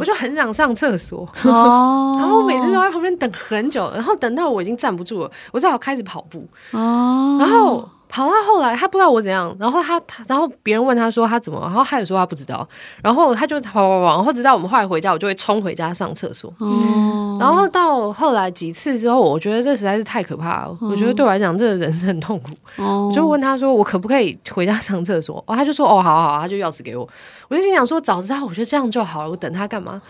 [0.00, 7.88] 我就很想上厕所， 然后我每次都在旁边等很久，然后等到我已经站不住了，我只好开始跑步，然后。
[8.08, 12.66] 跑到后来，他不知道我怎样，然后他他，然后别人问他说他怎么，然后他也说他不知道，
[13.02, 16.52] 然后他就跑跑跑，然后直到我们后来回家，我就会冲回家上厕所。
[16.58, 20.78] 哦，然后到后来几次之后，我觉得这实在是太可怕了。
[20.80, 22.50] 我觉得对我来讲，这个人是很痛苦。
[22.76, 25.42] 哦，就问他说我可不可以回家上厕所？
[25.46, 27.08] 哦，他就说哦，好好，他就钥匙给我。
[27.48, 30.00] 我就心想说，早知道我觉得这样就好了，我等他干嘛？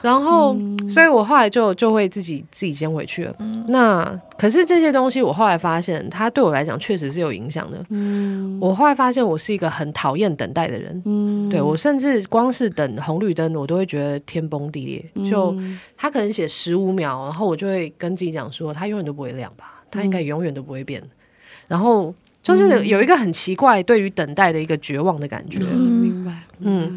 [0.00, 0.56] 然后，
[0.88, 3.34] 所以我后来就就会自己自己先回去了。
[3.40, 7.82] 嗯那可是这些东西，我后来发现，它对我来讲确实是有影响的。
[7.90, 11.00] 嗯，我后来发现我是一个很讨厌等待的人。
[11.06, 15.30] 嗯，对我甚至光是等红绿灯，我都会觉得天崩地裂。
[15.30, 15.56] 就
[15.96, 19.82] 他可能写十五秒，然后我就会跟自己讲说，他永远都不会亮吧？
[19.90, 21.02] 他应该永远都不会变。
[21.66, 22.14] 然后。
[22.40, 25.58] 就是有一个很奇怪，对于等待的一个绝望的感觉。
[25.58, 26.96] 明白，嗯，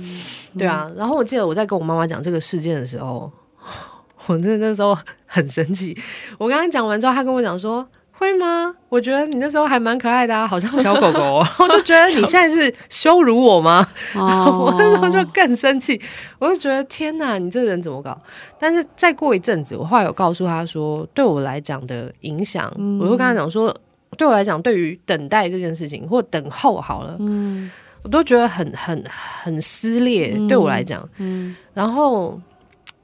[0.57, 0.89] 对啊。
[0.95, 3.29] 然后我记得我在跟我妈妈讲这个事件的时候，
[4.27, 5.97] 我真的那时候很生气。
[6.37, 7.85] 我刚刚讲完之后，她跟我讲说
[8.21, 8.71] ：“会吗？
[8.87, 11.43] 我觉得你那时候还蛮可爱的啊，好像小狗狗。
[11.57, 13.87] ”我就觉得你现在是羞辱我吗？
[14.15, 15.99] 我那时候就更生气，
[16.37, 18.15] 我就觉得天哪，你这人怎么搞？
[18.59, 23.75] 但是再过一阵子，我后来有告诉他说，对我来讲的影响，我就跟他讲说。
[24.17, 27.71] 对我来讲，对于等待这件事情或等候好了，嗯，
[28.03, 30.37] 我都觉得很很很撕裂。
[30.49, 32.37] 对我来讲，嗯，然后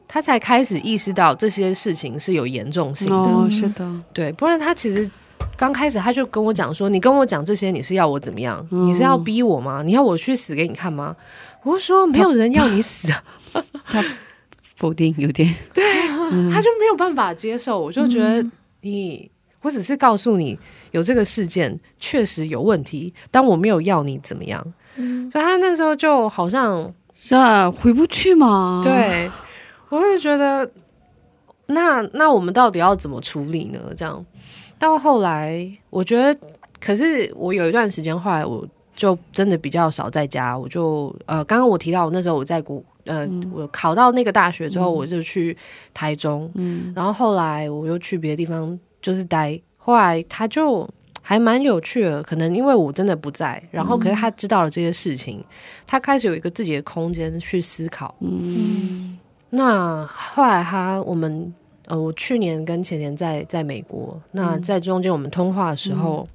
[0.07, 5.09] 他才开始意识到这些事情是有严重性的，是的，对，不然他其实
[5.55, 8.65] 刚开始他就跟我讲说：“你跟我讲这些，你是要我怎么样？
[8.69, 9.83] 你是要逼我吗？
[9.83, 11.15] 你要我去死给你看吗？”
[11.63, 13.23] 我说：“没有人要你死啊。
[13.85, 14.03] ”他
[14.75, 15.83] 否定有点，对，
[16.51, 17.79] 他就没有办法接受。
[17.79, 18.45] 我就觉得
[18.81, 19.29] 你，
[19.61, 20.57] 我只是告诉你。
[20.91, 24.65] 有这个事件确实有问题，但我没有要你怎么样，
[25.29, 28.79] 所以他那时候就好像是啊回不去嘛。
[28.81, 29.29] 对，
[29.89, 30.69] 我会觉得
[31.67, 33.79] 那那我们到底要怎么处理呢？
[33.95, 34.25] 这样
[34.79, 36.39] 到后来，我觉得，
[36.79, 45.55] 可是我有一段时间后来，我就真的比较少在家，我就呃，刚刚我提到我那时候我在国呃，我考到那个大学之后，我就去
[45.93, 49.59] 台中，嗯，然后后来我又去别的地方，就是待。
[49.77, 50.87] 后来他就
[51.21, 55.41] 还蛮有趣的，可能因为我真的不在，然后可是他知道了这些事情，
[55.85, 58.13] 他开始有一个自己的空间去思考。
[58.19, 59.17] 嗯，
[59.49, 61.53] 那后来他我们
[61.85, 66.27] 呃，我去年跟前年在在美国，那在中间我们通话的时候。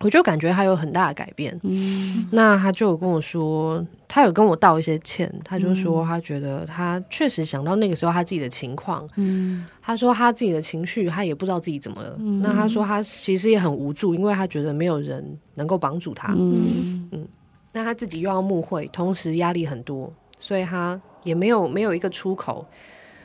[0.00, 17.08] 我就感觉他有很大的改变，嗯，那他就有跟我说，他有跟我道一些歉，他就说他觉得他确实想到那个时候他自己的情况，嗯，他说他自己的情绪他也不知道自己怎么了，那他说他其实也很无助，因为他觉得没有人能够帮助他，嗯。
[17.12, 17.28] 嗯，
[17.72, 22.64] 那他自己又要慕会，同时压力很多，所以他也没有没有一个出口，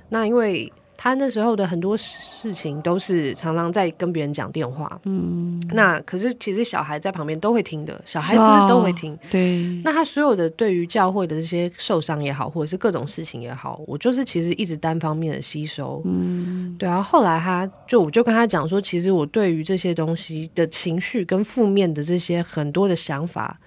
[0.10, 0.72] 那因为。
[1.02, 9.64] 他那时候的很多事情都是常常在跟别人讲电话，嗯，那可是其实小孩在旁边都会听的，小孩子都会听，对。
[9.82, 17.02] 那他所有的对于教会的这些受伤也好，或者是各种事情也好，我就是其实一直单方面的吸收，嗯，对啊。
[17.02, 23.58] 后来他就我就跟他讲说，其实我对于这些东西的情绪跟负面的这些很多的想法，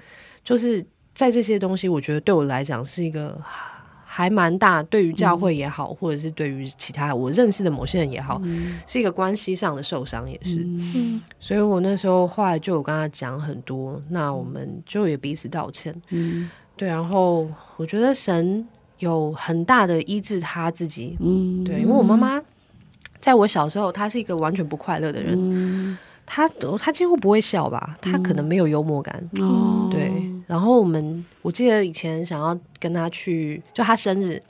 [0.45, 3.41] 就是在这些东西，我觉得对我来讲是一个。
[4.14, 8.38] 还蛮大，对于教会也好，或者是对于其他我认识的某些人也好，
[8.86, 10.58] 是一个关系上的受伤，也是。
[10.58, 15.94] 嗯，所以我那时候后来就有跟他讲很多，那我们就也彼此道歉。
[16.10, 17.48] 嗯，对，然后
[17.78, 21.16] 我觉得神有很大的医治他自己。
[21.18, 22.38] 嗯，对，因为我妈妈
[23.18, 26.48] 在我小时候，她是一个完全不快乐的人，她
[26.78, 29.28] 她几乎不会笑吧，他可能没有幽默感。
[29.40, 30.10] 哦，对。
[30.46, 34.42] 然后我们我记得以前想要跟他去，就他生日，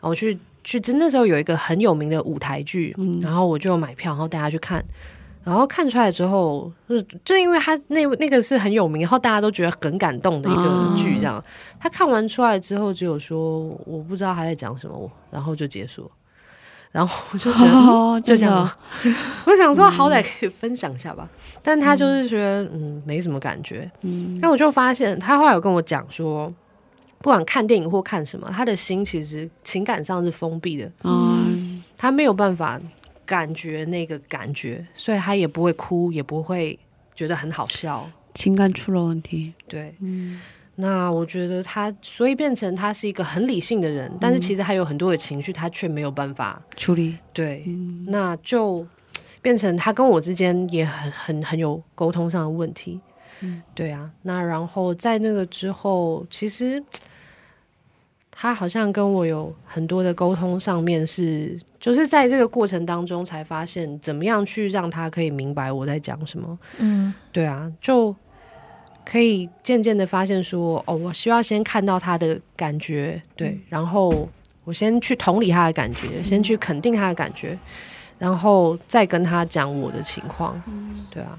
[0.00, 4.82] 我去去，真那时候有一个很有名的舞台剧，然后我就买票，然后带他去看。
[5.44, 11.42] 然后看出来之后，就就因为他那那个是很有名，然后大家都觉得很感动的一个剧，这样。
[11.80, 16.08] 他看完出来之后，只有说我不知道他在讲什么，然后就结束。
[16.92, 18.70] 然后我就觉得就这样，
[19.46, 21.28] 我想说好歹可以分享一下吧。
[21.62, 23.90] 但他就是觉得嗯没什么感觉。
[24.02, 26.52] 嗯，那我就发现他后来有跟我讲说，
[27.18, 30.92] 不管看电影或看什么，他的心其实情感上是封闭的。
[31.02, 32.80] 嗯，他没有办法。
[33.24, 36.78] 感觉那个感觉，所以他也不会哭，也不会
[37.14, 38.06] 觉得很好笑。
[38.34, 40.38] 情感出了问题，对，嗯。
[40.76, 47.16] 那我觉得他，所以变成他是一个很理性的人，但是其实还有很多的情绪，他却没有办法处理。
[47.32, 47.64] 对，
[48.06, 48.86] 那就
[49.40, 53.00] 变成他跟我之间也很很很有沟通上的问题。
[53.40, 54.10] 嗯，对啊。
[54.22, 56.82] 那然后在那个之后，其实。
[58.34, 66.58] 他好像跟我有很多的沟通，上面是就是在这个过程当中才发现，怎么样去让他可以明白我在讲什么。
[66.78, 68.12] 嗯，对啊，就
[69.04, 74.28] 可以渐渐的发现说，哦，我需要先看到他的感觉，对，然后
[74.64, 77.58] 我先去同理他的感觉，先去肯定他的感觉，
[78.18, 80.60] 然后再跟他讲我的情况。
[80.66, 81.38] 嗯，对啊，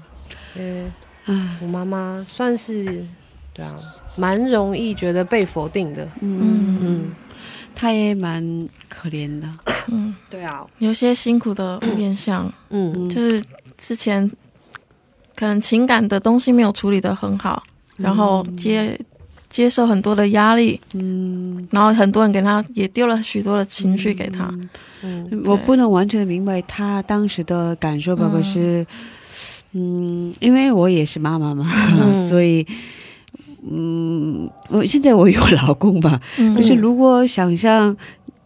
[0.56, 0.90] 因为
[1.60, 3.04] 我妈妈算是
[3.52, 3.78] 对啊。
[4.16, 6.78] 蛮容易觉得被否定的，嗯。
[6.80, 7.12] 嗯，
[7.74, 9.48] 他也蛮可怜的，
[9.88, 13.42] 嗯，对啊，有些辛苦的面相，嗯，就是
[13.76, 14.30] 之前
[15.36, 17.62] 可能情感的东西没有处理的很好，
[17.96, 18.98] 然后接
[19.48, 24.52] 接受很多的压力，嗯，然后很多人给他也丢了许多的情绪给他，
[25.02, 28.86] 嗯，我不能完全的明白他当时的感受，包括是，
[29.72, 31.66] 嗯，因为我也是妈妈嘛，
[32.28, 32.66] 所以。
[33.66, 36.20] 嗯，我现在我有老公吧，
[36.54, 37.96] 可是如果想象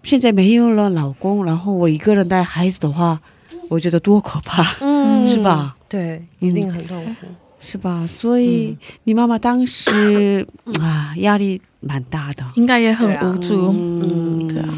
[0.05, 3.21] 现在没有了老公，然后我一个人带孩子的话，
[3.69, 5.77] 我觉得多可怕，嗯，是吧？
[5.89, 7.27] 对，一定很痛苦，
[7.61, 8.07] 是吧？
[8.07, 10.47] 所以你妈妈当时
[10.81, 14.69] 啊，压力蛮大的，应该也很无助，嗯，对啊，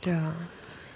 [0.00, 0.34] 对啊。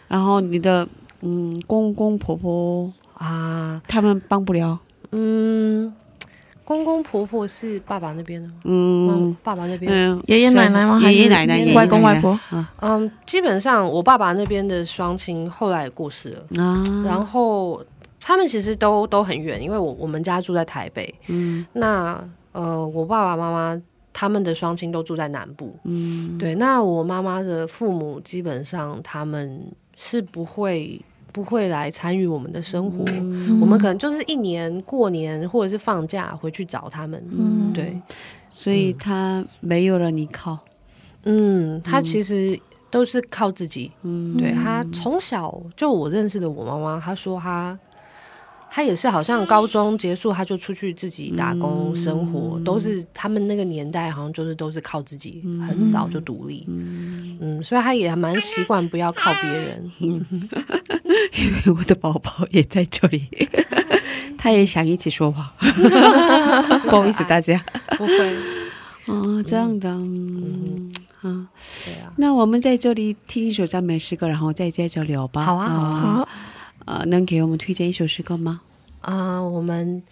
[0.08, 0.86] 然后你的
[1.22, 1.60] 嗯。
[1.66, 4.78] 公公婆婆啊，他们帮不了，
[5.12, 5.92] 嗯。
[6.70, 9.90] 公公婆婆是爸爸那边的，嗯，爸爸那边，
[10.26, 11.00] 爷爷奶奶吗？
[11.02, 12.38] 爷爷奶奶、外公外婆，
[12.80, 16.62] 嗯，基本上我爸爸那边的双亲后来也过世了。
[16.62, 17.02] 啊。
[17.04, 17.84] 然后
[18.20, 26.54] 他们其实都都很远，因为我我们家住在台北，嗯，那呃，我爸爸妈妈他们的双亲都住在南部，嗯，对。
[26.54, 29.60] 那我妈妈的父母基本上他们
[29.96, 31.04] 是不会。
[31.32, 33.04] 不会来参与我们的生活，
[33.60, 37.22] 我们可能就是一年过年或者是放假回去找他们。
[37.30, 38.00] 嗯，对，
[38.50, 40.58] 所以他没有了你靠。
[41.24, 42.58] 嗯，他其实
[42.90, 43.90] 都是靠自己。
[44.02, 47.78] 嗯，对他从小就我认识的我妈妈，她说她。
[48.72, 56.64] 他也是，好像高中结束他就出去自己打工生活，都是他们那个年代，好像就是都是靠自己，很早就独立。
[56.68, 59.90] 嗯，所以他也还蛮习惯不要靠别人。
[59.98, 63.28] 因为我的宝宝也在这里，
[64.38, 65.52] 他也想一起说话。
[66.88, 67.60] 不好意思，大家
[67.98, 68.36] 不会。
[69.06, 69.88] 哦，这样的。
[69.90, 70.92] 嗯，
[71.22, 71.48] 啊，
[71.84, 72.12] 对啊。
[72.16, 75.44] 那我们在这里听一首赞美诗歌，然后再接着聊吧。
[75.44, 76.28] 好啊，好。
[76.86, 78.60] 呃，能给我们推荐一首诗歌吗？
[79.00, 80.02] 啊，我们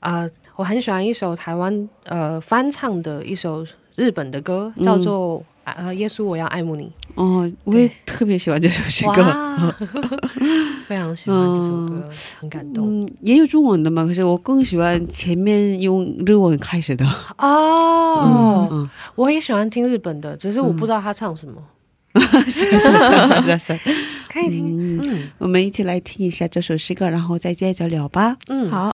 [0.00, 3.64] 啊，我很喜欢一首台湾呃翻唱的一首
[3.96, 6.84] 日本的歌，叫做《呃耶稣我要爱慕你》。
[7.14, 9.22] 哦，我也特别喜欢这首诗歌，
[10.86, 12.10] 非常喜欢这首歌，
[12.40, 13.08] 很感动。
[13.20, 17.06] 也有中文的嘛，可是我更喜欢前面用日文开始的。
[17.38, 21.54] 哦，我也喜欢听日本的，只是我不知道他唱什么。
[22.16, 23.80] 是是是是是，
[24.34, 25.00] 可以听。
[25.00, 28.36] 嗯，我们一起来听一下这首诗歌，然后再接着聊吧。
[28.48, 28.93] 嗯，好。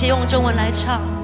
[0.00, 1.19] 起用中文来唱。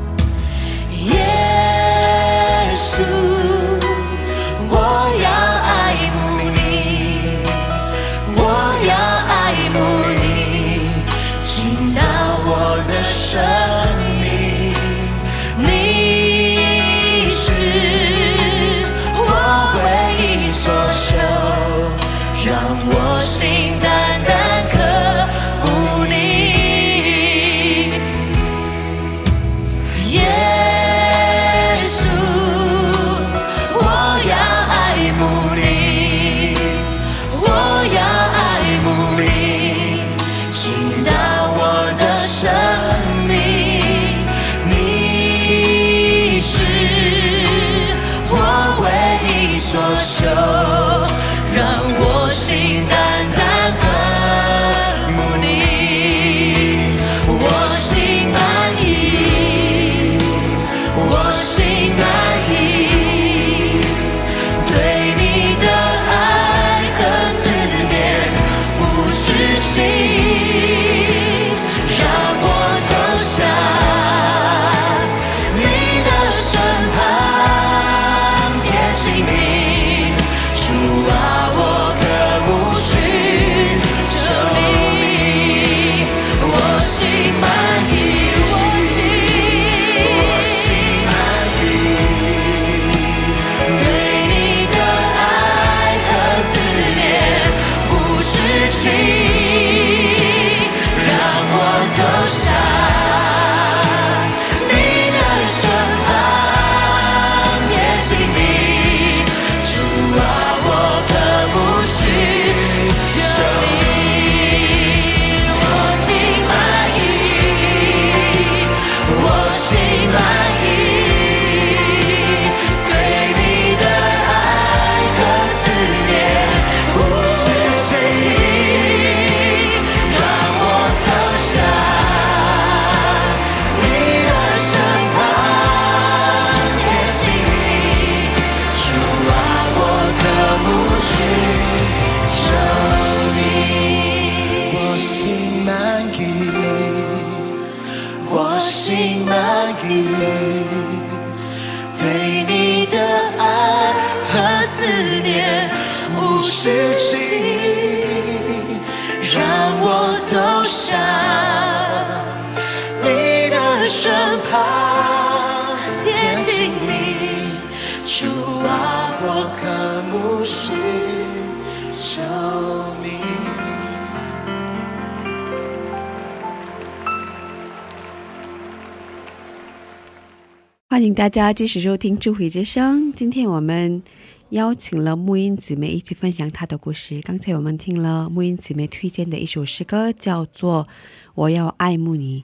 [181.16, 183.04] 大家继续收听《智慧之声》。
[183.16, 184.02] 今天我们
[184.50, 187.22] 邀请了木音姊妹一起分享她的故事。
[187.22, 190.84] 刚才我们听了木音姊妹推荐的一首诗歌，叫做
[191.34, 192.42] 《我要爱慕你》。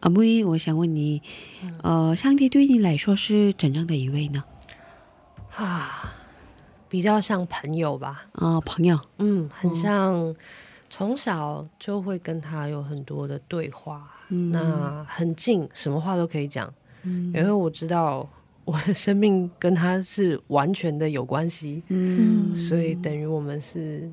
[0.00, 1.22] 啊，木音，我想问你，
[1.82, 4.44] 呃，上帝对你来说是怎样的一位呢？
[5.56, 6.12] 啊，
[6.90, 8.26] 比较像朋友吧。
[8.32, 10.36] 啊、朋友，嗯，很像
[10.90, 16.70] 从小就会跟他有很多的对话，嗯那很近，什么话都可以讲。
[17.04, 18.28] 因为我知道
[18.64, 22.54] 我的生命跟他是完全的有关系，嗯。
[22.54, 24.10] 所以等于我们是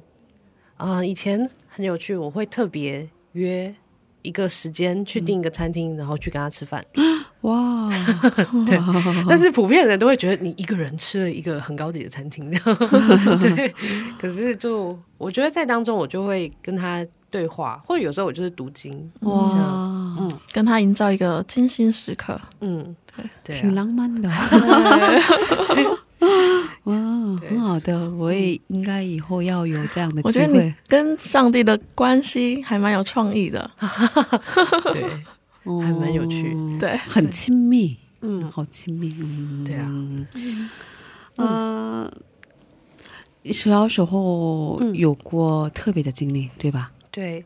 [0.78, 3.74] 啊、以前很有趣，我会特别约
[4.22, 6.86] 一个时间去订一个餐厅，然后去跟他吃饭。
[7.42, 7.90] 哇，
[8.66, 8.80] 对，
[9.28, 12.78] 但是普遍人都会觉得你一个人吃了一个很高级的餐厅，这样。
[13.40, 13.74] 对。
[14.20, 19.52] 可是就我觉得在当中，我就会跟他对话，或者有时候我就是读经，哇，
[20.20, 20.32] 嗯。
[20.52, 22.40] 跟他营造一个精心时刻。
[22.62, 22.96] 嗯，
[23.44, 23.60] 对。
[23.62, 24.30] 挺啊，浪漫的。
[26.86, 26.96] 哇，
[27.50, 30.74] 很好的，我也应该以后要有这样的机我觉得你会。
[30.88, 33.70] 跟上帝的关系还蛮有创意的，
[34.94, 35.04] 对，
[35.64, 36.56] 哦还蛮有趣。
[36.80, 39.86] 对，很亲密，嗯，好亲密，嗯，对啊，
[41.38, 42.10] 嗯，
[43.54, 44.96] 小时候嗯。
[44.96, 46.90] 有过特别的经历，对吧？
[47.18, 47.44] 对，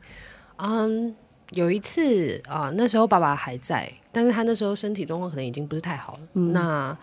[0.57, 1.15] 嗯，
[1.51, 6.19] 有一次啊、那时候爸爸还在，但是他那时候身体状况可能已经不是太好了。
[6.33, 6.97] 那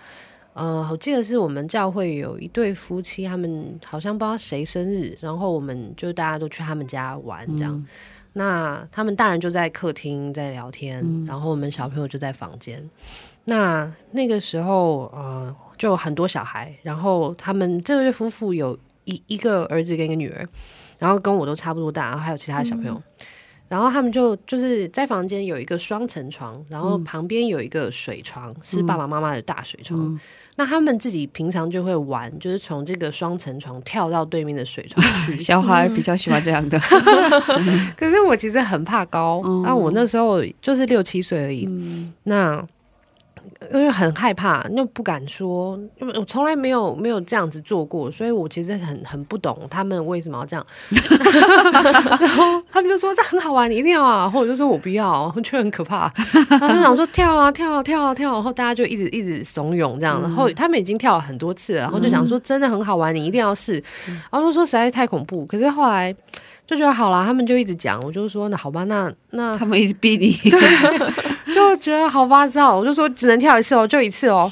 [0.53, 7.87] 呃，我记得是我们教会有一对夫妻，他们好像不知道谁生日，然后我们就大家都去他们家玩这样。
[8.35, 12.87] 那他们大人就在客厅在聊天，然后我们小朋友就在房间。
[13.47, 20.47] 那那个时候，呃，就很多小孩，然后他们这对夫妇有一一个儿子跟一个女儿，
[20.99, 23.01] 然后跟我都差不多大，然后还有其他的小朋友。
[23.69, 30.19] 然后他们就就是在房间有一个双层床，然后旁边有一个水床，是爸爸妈妈的大水床。
[30.57, 35.37] 那他们自己平常就会玩，就是从这个双层床跳到对面的水床去。
[35.39, 36.81] 小孩比较喜欢这样的，
[37.95, 41.69] 可是我其实很怕高，那、我那时候就是六七岁而已，
[42.23, 42.67] 那
[43.73, 50.67] 因为很害怕，又不敢说，因为我从来没有没有这样子做过，所以我其实很很不懂他们为什么要这样。
[52.21, 56.13] 然后他们就说这很好玩，你一定要啊，然后我就说我不要，我觉得很可怕。
[56.49, 63.83] 然后就想说跳啊跳啊跳啊跳啊，然后大家就一直一直怂恿这样，然后他们已经跳了很多次了，然后就想说真的很好玩，你一定要试。
[64.31, 66.15] 然后就说实在是太恐怖，可是后来。
[66.69, 70.37] 就觉得好啦，他们就一直讲，我就说那好吧，那那他们一直逼你，
[71.59, 74.51] 就觉得好吧，知道，我就说只能跳一次哦，就一次哦。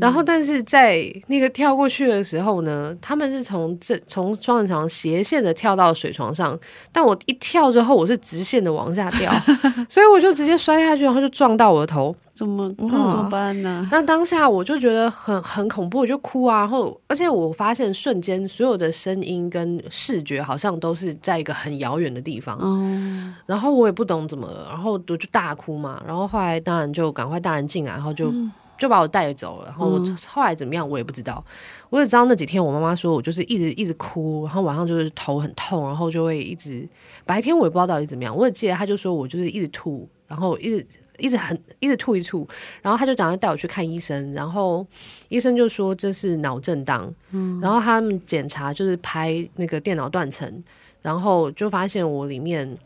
[0.00, 6.58] 然后，但是在那个跳过去的时候呢，他们是从这从双人床斜线的跳到水床上，
[6.90, 9.32] 但我一跳之后，我是直线的往下掉，
[9.88, 12.14] 所以我就直接摔下去，然后就撞到我的头。
[12.40, 13.86] 怎么怎么办呢？
[13.92, 16.60] 那当下我就觉得很很恐怖，我就哭啊。
[16.60, 22.56] 然后，而且我发现瞬间所有的声音跟视觉好像都是在一个很遥远的地方。
[22.58, 26.02] 哦，然后我也不懂怎么了，然后我就大哭嘛。
[26.06, 28.32] 然后后来当然就赶快大人进来，然后就。
[28.80, 31.44] 就把我带走了，然后我后来怎么样我也不知道，
[31.90, 36.88] 我只知道那几天我妈妈说我就是一直一直哭，然后晚上就是头很痛，然后就会一直
[37.26, 40.86] 白天我也不知道到底怎么样，我也记得她就说我就是一直吐，然后一直
[41.20, 42.46] 一直很一直吐一吐，
[42.82, 44.86] 然后他就打算带我去看医生，然后
[45.28, 50.62] 医生就说这是脑震荡，嗯然后他们检查就是拍那个电脑断层，
[51.02, 52.76] 然后就发现我里面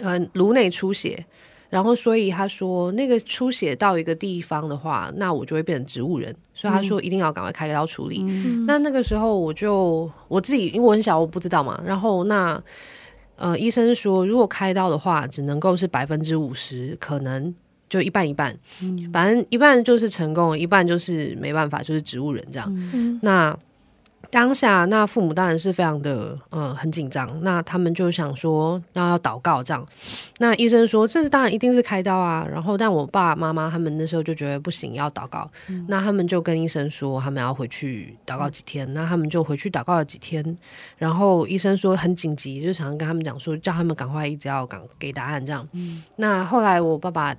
[0.00, 1.24] 呃颅内出血。
[1.70, 6.34] 然后，所以他说，那个出血到一个地方的话，那我就会变成植物人。
[6.52, 8.24] 所以他说一定要赶快开刀处理。
[8.66, 11.80] 那那个时候我就我自己，因为我很小，我不知道嘛。
[11.86, 12.60] 然后那
[13.40, 17.52] 呃，医生说，如果开刀的话，只能够是百分之五十，可能
[17.88, 18.56] 就一半一半。
[19.12, 23.18] 反正一半就是成功，一半就是没办法，就是植物人这样。
[23.22, 23.58] 那。
[24.30, 27.28] 当下，那父母当然是非常的，嗯，很紧张。
[27.42, 29.84] 那他们就想说，要要祷告这样。
[30.38, 32.46] 那医生说，这是当然一定是开刀啊。
[32.48, 35.50] 然后，但我爸妈妈他们那时候就觉得不行，要祷告。
[35.88, 38.94] 那他们就跟医生说，他们要回去祷告几天。
[38.94, 40.56] 那他们就回去祷告了几天。
[40.96, 45.68] 然后医生说很紧急，就想跟他们讲说，叫他们赶快一直要赶给答案这样。
[46.14, 47.34] 那后来我爸爸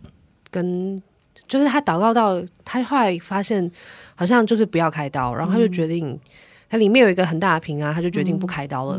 [0.49, 1.01] 跟
[1.47, 3.71] 就是他祷告到他后来发现，
[4.15, 6.19] 好像就是不要开刀，然后他就决定。
[6.71, 8.97] 它里面有一个很大的瓶啊，他就决定不开刀了。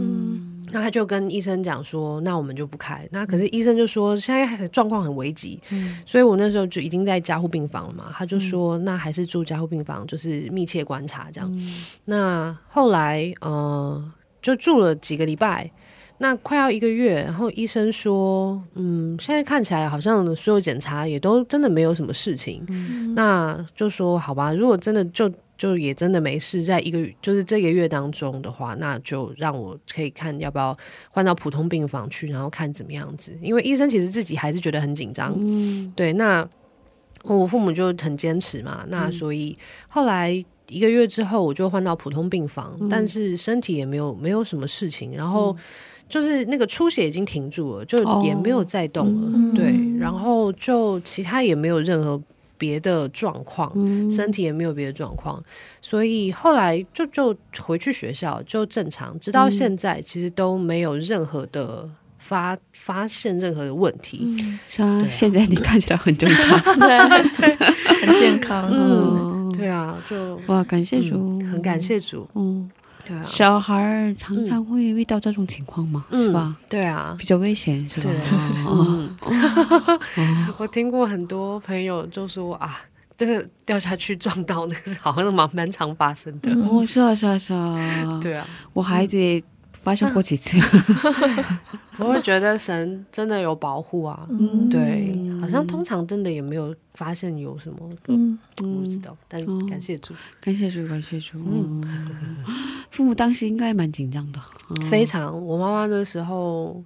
[0.74, 5.58] 那他就跟医生讲说：“那我们就不开。”那可是医生就说：“现在状况很危急。”
[6.04, 8.06] 所以我那时候就已经在加护病房了嘛。
[8.12, 11.50] 他就说：“那还是住加护病房，就是密切观察这样。”
[12.04, 14.02] 那后来呃，
[14.42, 15.70] 就住了几个礼拜，
[16.18, 17.22] 那快要一个月。
[17.22, 22.66] 然后医生说：“嗯，现在看起来好像所有检查也都真的没有什么事情。”
[23.16, 25.30] 那就说：“好吧，如果真的就……”
[25.62, 30.76] 就也真的没事，在一个就是这个月当中的话，那就让我可以看要不要
[31.08, 33.32] 换到普通病房去，然后看怎么样子。
[33.40, 36.12] 因为医生其实自己还是觉得很紧张，嗯，对。
[36.14, 36.44] 那
[37.22, 39.56] 我父母就很坚持嘛，那所以
[39.86, 40.32] 后来
[40.66, 45.56] 一个月之后，我就换到普通病房，但是身体也没有没有什么事情，然后
[46.08, 49.72] 就是那个出血已经停住了，就也没有再动了，对。
[49.96, 52.20] 然后就其他也没有任何。
[52.62, 53.72] 别的状况，
[54.08, 55.42] 身体也没有别的状况，
[55.80, 64.32] 所以后来就就回去学校就正常，直到现在其实都没有任何的发发现任何的问题。
[64.68, 66.96] 像现在你看起来很正常，对
[67.34, 67.56] 对，
[68.06, 68.70] 很健康。
[68.70, 72.28] 嗯，对啊，就哇，感谢主，很感谢主。
[72.36, 72.70] 嗯。
[73.26, 76.56] 小孩常常会遇到这种情况嘛，是吧？
[76.68, 78.10] 对啊，比较危险，是吧？
[80.16, 82.80] 嗯， 我听过很多朋友就说啊，
[83.16, 86.52] 这个掉下去撞到那个，好像蛮蛮常发生的。
[86.68, 88.20] 哦，是啊，是啊，是啊。
[88.22, 89.42] 对啊，我孩子也
[89.72, 90.58] 发生过几次。
[91.98, 94.26] 我会觉得神真的有保护啊，
[94.70, 101.38] 对，好像通常真的也没有发现有什么，嗯，不知道，但感谢主，感谢主，感谢主。
[101.44, 101.84] 嗯，
[102.92, 104.40] 父母当时应该蛮紧张的，
[104.84, 105.44] 非常。
[105.44, 106.80] 我妈妈那时候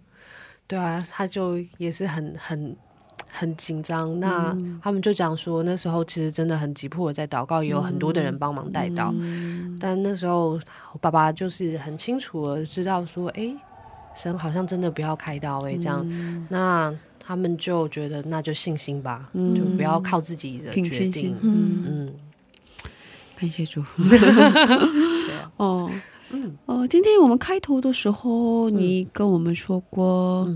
[0.66, 2.76] 对啊，她就也是很很
[3.28, 4.18] 很紧张。
[4.20, 9.12] 那他们就讲说，那时候其实真的很急迫的在祷告，也有很多的人帮忙带到。
[9.80, 10.58] 但那时候
[10.92, 13.52] 我爸爸就是很清楚的知道说，哎，
[14.14, 16.06] 神好像真的不要开刀哎，这样。
[16.48, 21.36] 那他们就觉得那就信心吧，就不要靠自己的决定。
[21.40, 22.14] 嗯嗯。
[23.38, 23.82] 感谢主。
[25.56, 25.90] 哦，
[26.30, 30.48] 嗯，哦，今天我们开头的时候，你跟我们说过，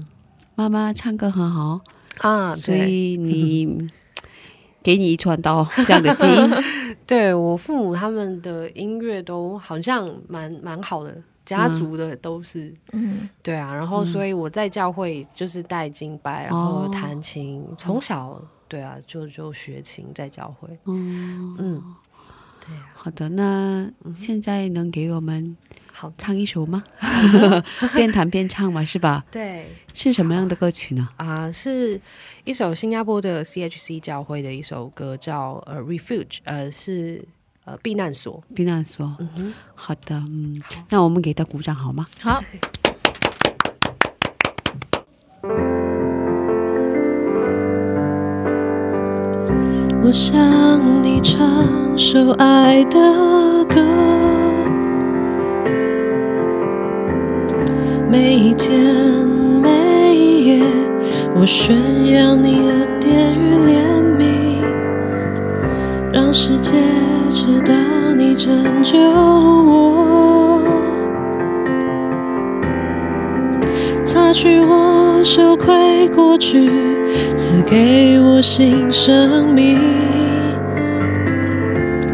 [0.54, 1.80] 妈妈唱歌很好
[2.18, 3.88] 啊，所以你
[4.82, 6.50] 给你遗传到这样的基因。
[7.06, 21.82] 对我父母他们的音乐都好像蛮蛮好的，家族的都是，嗯，对啊，然后所以我在教会就是带金拜，然后弹琴，从小对啊就就学琴在教会，嗯嗯。
[22.94, 25.56] 好的，那现在能给我们
[25.92, 26.84] 好唱一首吗？
[27.94, 29.24] 边弹边唱嘛，是吧？
[29.30, 31.08] 对，是什么样的歌曲呢？
[31.16, 32.00] 啊，是
[32.44, 37.24] 一首新加坡的 CHC 教会的一首歌，叫呃 Refuge，呃是
[37.64, 39.16] 呃避难所，避难所。
[39.18, 42.06] 嗯哼，好的，嗯，那我们给他鼓掌好吗？
[42.20, 42.42] 好。
[50.02, 50.40] 我向
[51.02, 51.38] 你唱
[51.96, 52.98] 首爱的
[53.66, 53.80] 歌，
[58.10, 58.80] 每一天
[59.62, 60.64] 每一夜，
[61.36, 61.76] 我宣
[62.06, 63.76] 扬你恩典与怜
[64.16, 64.24] 悯，
[66.14, 66.78] 让世界
[67.28, 67.74] 知道
[68.16, 70.62] 你拯救我，
[74.32, 76.70] 去我羞愧过去，
[77.36, 79.78] 赐给我新生命。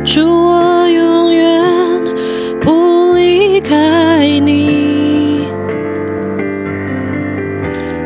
[0.05, 1.63] 祝我永远
[2.61, 5.47] 不离开你，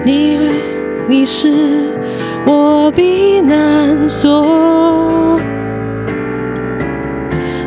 [0.05, 0.39] 你
[1.09, 1.49] 你是
[2.47, 5.41] 我避难所，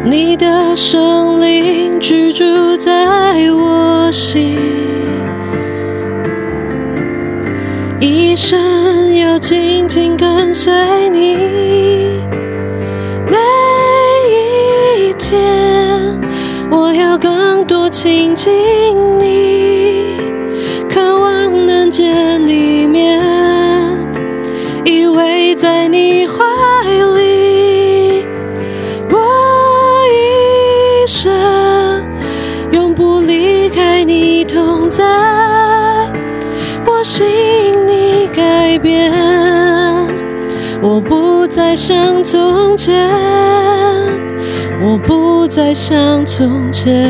[0.03, 4.57] 你的圣灵居住在我心，
[8.05, 10.73] 一生要紧紧跟随
[11.09, 11.37] 你。
[13.31, 13.37] 每
[14.29, 16.19] 一天
[16.69, 18.51] 我要更多亲近
[19.17, 20.17] 你，
[20.89, 23.21] 渴望能见你面，
[24.83, 26.43] 依偎在你怀
[27.15, 28.25] 里，
[29.09, 32.03] 我一生
[32.73, 35.05] 永不离开你同在。
[36.85, 37.25] 我心
[40.83, 43.09] 我不再像从前。
[44.81, 47.01] 我不再像从前。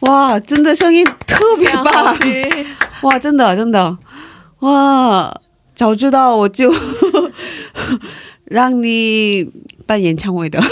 [0.00, 2.16] 哇，真的声音特别棒！
[3.02, 3.98] 哇，真的真的，
[4.60, 5.34] 哇，
[5.74, 6.72] 早知道我就
[8.46, 9.50] 让你
[9.86, 10.62] 办演唱会的。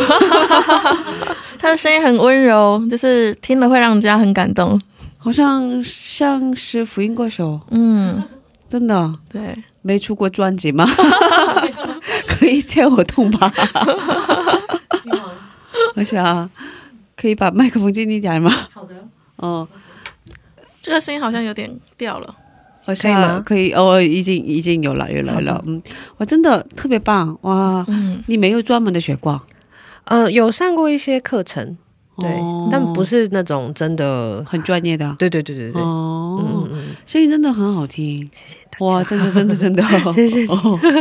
[1.61, 4.81] 他的声音很温柔，就是听了会让人家很感动。
[5.19, 8.23] 好像像是福音歌手，嗯，
[8.71, 10.87] 真的，对，没出过专辑吗？
[12.27, 13.53] 可以借我动吧？
[15.97, 16.49] 我想
[17.15, 18.51] 可以把麦克风近一点吗？
[18.73, 18.95] 好的，
[19.37, 19.69] 哦，
[20.81, 22.35] 这个声音好像有点掉了，
[22.87, 23.43] 可以吗？
[23.45, 25.83] 可以，哦，已经已经有了，有来了，嗯，
[26.17, 29.39] 我真的特别棒，哇，嗯，你没有专门的学过？
[30.05, 31.77] 呃，有上过一些课程。
[32.17, 32.39] 对，
[32.71, 35.15] 但不是那种真的很专业的。
[35.19, 35.81] 对对对对对。
[35.81, 38.15] 哦，嗯嗯，声音真的很好听。
[38.35, 38.87] 谢谢大家。
[38.87, 39.83] 哇，真的真的真的，
[40.13, 40.47] 谢谢。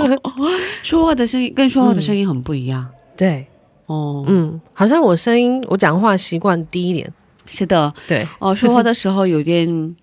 [0.81, 2.87] 说话的声音跟说话的声音很不一样。
[3.17, 3.45] 对。
[3.87, 4.23] 哦。
[4.27, 7.11] 嗯，好像我声音，我讲话习惯低一点。
[7.47, 7.93] 是的。
[8.07, 8.25] 对。
[8.39, 9.95] 哦，说话的时候有点。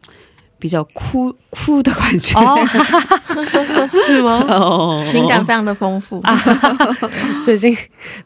[0.58, 2.38] 比较哭哭的感觉，
[4.06, 4.42] 是吗？
[4.48, 6.20] 哦，情感非常的丰富。
[7.44, 7.76] 最近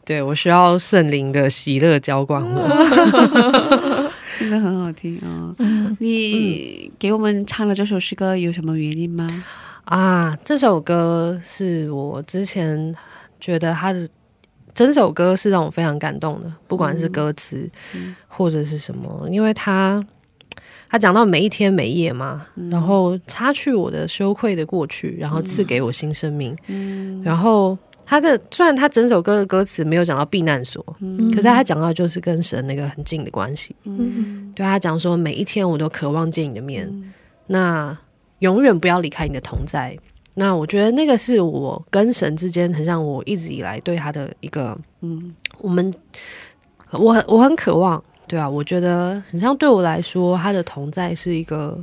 [0.05, 2.67] 对我需要圣灵的喜乐浇灌我，
[4.39, 5.53] 真的很好听啊！
[5.99, 9.43] 你给我们唱了这首诗歌有什么原因吗？
[9.83, 12.95] 啊，这首歌是我之前
[13.39, 14.07] 觉得它的
[14.73, 17.69] 整首歌是让我非常感动的，不管是歌词
[18.29, 20.01] 或者是什么，因为他。
[20.91, 26.53] 他讲到每一天每夜嘛，然后擦去我的羞愧的过去，然后赐给我新生命。
[26.67, 30.85] 嗯，然后他的虽然他整首歌的歌词没有讲到避难所，
[31.33, 33.73] 可是他讲到就是跟神那个很近的关系。
[33.85, 36.91] 嗯，对他讲说每一天我都渴望见你的面，
[37.47, 37.97] 那
[38.39, 39.97] 永远不要离开你的同在，
[40.33, 45.33] 那我觉得那个是我跟神之间，很像我一直以来对他的一个，嗯。
[45.59, 45.93] 我们
[46.91, 51.77] 我很我很渴望，对啊，我觉得很像对我来说，他的同在是一个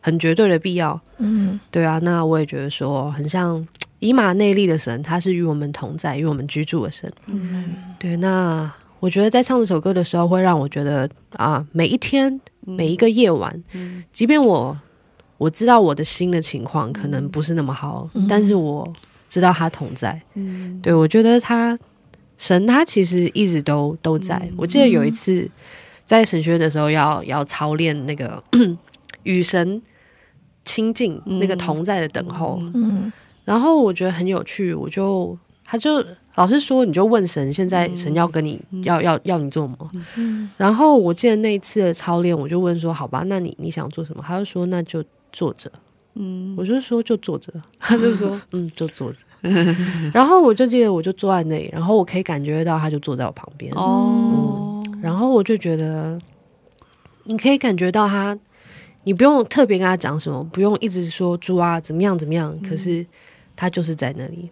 [0.00, 1.60] 很绝对的必要，嗯。
[1.70, 7.12] 对啊，那我也觉得说，很像以马内利的神，他是与我们同在、与我们居住的神。
[7.26, 7.74] 嗯。
[7.98, 13.62] 对，那我觉得在唱这首歌的时候，会让我觉得啊，每一天、每一个夜晚，
[14.10, 14.74] 即便我
[15.36, 18.26] 我知道我的心的情况可能不是那么好，嗯。
[18.26, 18.90] 但是我
[19.28, 20.18] 知道他同在。
[20.32, 20.80] 嗯。
[20.80, 21.78] 对我觉得他
[22.38, 24.50] 神他其实一直都都在。
[24.56, 25.46] 我记得有一次
[26.10, 28.42] 在神学院的时候要要操练那个
[29.22, 29.80] 与神
[30.64, 33.12] 亲近那个同在的等候，嗯
[33.44, 36.04] 然后我觉得很有趣，我就他就
[36.34, 39.90] 老师说，你就问神，现在神要跟你、要要要你做什么？
[40.16, 44.24] 嗯然后我记得那一次的操练，我就问说，好吧，那你你想做什么？
[44.26, 45.70] 他就说那就坐着。
[46.20, 46.54] 嗯。
[46.56, 49.18] 我就说就坐着，他就说 嗯就坐着。
[50.12, 53.72] 然后我就记得我就坐在那里，然后我可以感觉到他就坐在我旁边。
[53.74, 56.18] 哦，然后我就觉得，
[57.24, 58.38] 你可以感觉到他，
[59.04, 63.06] 你不用特别跟他讲什么，不用一直说猪啊怎么样怎么样，可是
[63.56, 64.50] 他就是在那里。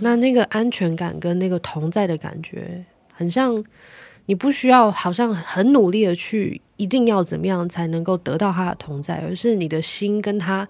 [0.00, 3.62] 那那个安全感跟那个同在的感觉，很像
[4.24, 10.66] 你不需要好像很努力的去一定要怎么样才能够得到他的同在，而是你的心跟他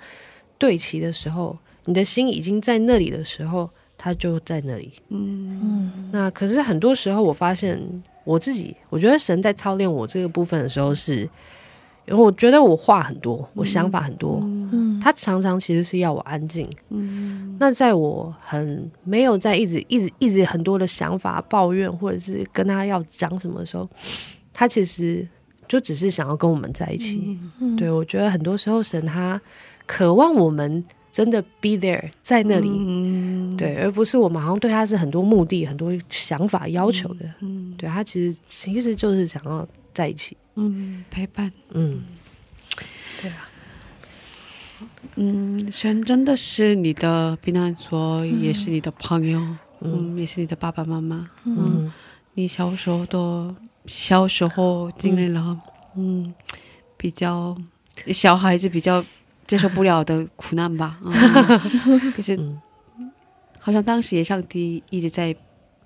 [0.61, 4.93] 对齐的时候，你的心已经在那里的时候，他就在那里。
[5.09, 7.81] 嗯那可是很多时候，我发现
[8.25, 11.23] 我自己，我觉得神在操练我这个部分的时候是，
[12.07, 16.69] 因为我觉得我话很多，我想法很多，嗯他常常其实是要我安静。
[16.91, 23.89] 嗯那在我很没有在一直一直一直很多的想法抱怨，或者是跟他要讲什么的时候，
[24.53, 25.27] 他其实
[25.69, 27.39] 就只是想要跟我们在一起。
[27.61, 29.41] 嗯对我觉得很多时候神他
[29.93, 32.71] 渴望我们真的 be there 在那里。
[32.71, 33.57] 嗯。
[33.57, 37.27] 对，而不是我们好像对他是很多目的、很多想法要求的。
[37.41, 40.37] 嗯对他其实其实就是想要在一起。
[40.55, 42.03] 嗯陪伴，嗯，
[43.21, 43.49] 对啊。
[45.17, 49.41] 嗯，神真的是你的避难所，也是你的朋友，
[49.81, 50.15] 嗯。
[50.15, 51.93] 嗯，也是你的爸爸妈妈，嗯，嗯
[52.35, 53.55] 你小时候的
[53.87, 55.59] 小时候经历了，
[55.97, 56.33] 嗯，
[56.97, 57.57] 比较
[58.13, 59.05] 小孩子比较
[59.51, 62.61] 接受不了的苦难吧， 嗯、可是嗯。
[63.59, 65.35] 好像当时也上帝一直在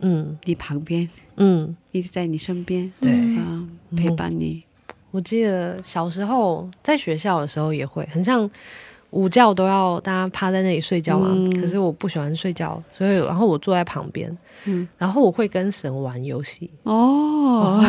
[0.00, 0.36] 嗯。
[0.44, 3.10] 你旁边，嗯，一直在你身边，对。
[3.10, 4.62] 嗯，陪伴你，
[5.10, 8.48] 我记得小时候在学校的时候也会很像
[9.12, 11.58] 午觉都要大家趴在那里睡觉嘛，嗯。
[11.58, 14.36] 可是我不喜欢睡觉，所以然后我坐在旁边，
[14.66, 17.82] 嗯，然后我会跟神玩游戏，哦，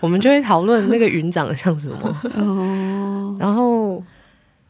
[0.00, 4.02] 我们就会讨论那个云长得像什么， 哦，然后。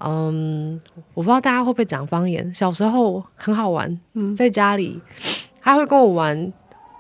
[0.01, 0.81] 嗯，
[1.15, 2.53] 我不知道大家会不会讲方言。
[2.55, 5.01] 小时候很好玩，嗯在家里
[5.61, 6.53] 他会跟我玩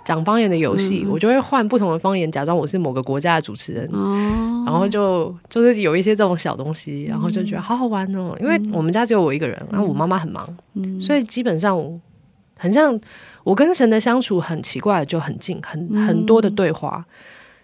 [0.04, 8.36] 讲方言的游戏，我就会换不同的方言，假装我是某个国家的主持人，哦，然后就就是有一些这种小东西，然后就觉得好好玩哦。
[8.40, 12.00] 因为我们家只有我一个人，然后我妈妈很忙，嗯所以基本上
[12.58, 12.98] 很像
[13.44, 17.04] 我跟神的相处很奇怪，就很近，很很多的对话。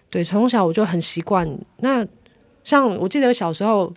[0.09, 1.47] 对，从小我就很习惯。
[1.79, 2.05] 那
[2.63, 3.93] 像我记得小时候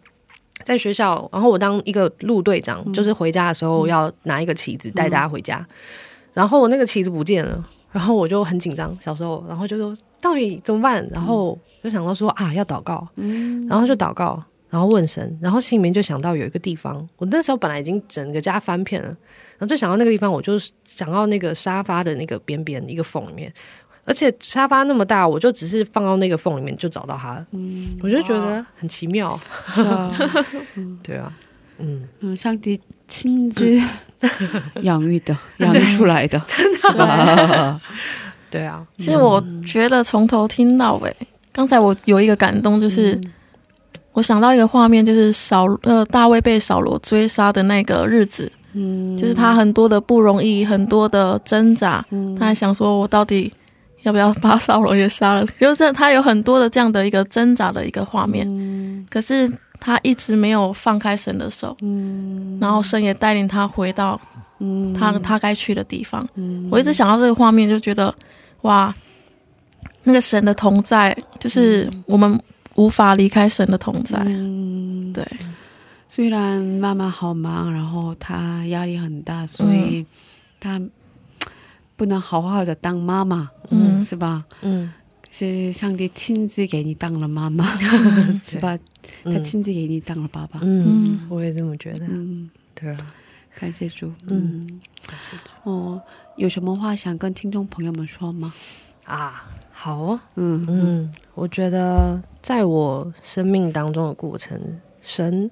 [0.64, 5.66] 在学校，然后我当一个路队长，就是回家的时候要拿一个旗子带大家回家，
[6.32, 8.96] 然后我那个旗子不见了，然后我就很紧张。
[9.00, 11.06] 小时候，然后就说到底怎么办？
[11.10, 13.06] 然后就想到说啊，要祷告，
[13.68, 23.52] 然后就祷告，然后问神，然后心里面就想到有一个地方，我那时候本来已经整个家翻遍了，然后就想到那个地方，我就想到那个沙发的那个边边一个缝里面，
[24.10, 27.34] 而且沙发那么大，我就只是放到那个缝里面就找到它。
[27.34, 27.46] 了，
[28.02, 29.40] 我就觉得很奇妙，
[29.76, 30.10] 啊，
[31.00, 31.32] 对啊，
[31.78, 33.80] 嗯，嗯，上帝亲自
[34.82, 36.58] 养育的， 养育出来的，真
[36.96, 37.80] 的，
[38.50, 41.16] 对啊，其实我觉得从头听到尾，
[41.52, 43.16] 刚才我有一个感动，就是、
[44.12, 52.34] 我想到一个画面，就是扫呃大卫被扫罗追杀的那个日子，嗯，就是他很多的不容易，很多的挣扎，嗯。
[52.36, 53.52] 他还想说，我到底
[54.02, 55.44] 要不要把扫罗也杀了？
[55.58, 59.06] 就是他有很多的这样的一个挣扎的一个画面，嗯。
[59.10, 62.58] 可是他一直没有放开神的手，嗯。
[62.60, 64.20] 然后神也带领他回到
[64.58, 64.92] 嗯。
[64.94, 66.26] 他他该去的地方。
[66.34, 66.68] 嗯。
[66.70, 68.14] 我一直想到这个画面，就觉得
[68.62, 68.94] 哇，
[70.04, 72.40] 那个神的同在，就是我们
[72.76, 74.18] 无法离开神的同在。
[74.26, 75.26] 嗯，对，
[76.08, 80.04] 虽然妈妈好忙，然后她压力很大，所以
[80.58, 80.80] 她
[82.00, 84.02] 不能好好的当妈妈，嗯。
[84.06, 84.42] 是吧？
[84.62, 84.90] 嗯。
[85.30, 87.64] 是上帝亲自给你当了妈妈，
[88.42, 88.74] 是吧？
[89.22, 89.42] 他嗯。
[89.42, 90.60] 亲自给你当了爸爸。
[90.62, 93.06] 嗯，我也这么觉得，嗯，对啊，
[93.54, 94.66] 感谢主，嗯，
[95.06, 95.70] 感谢主。
[95.70, 96.00] 哦，
[96.38, 98.54] 有什么话想跟听众朋友们说吗？
[99.04, 100.64] 啊，好啊，嗯。
[100.70, 104.58] 嗯，我觉得在我生命当中的过程，
[105.02, 105.50] 神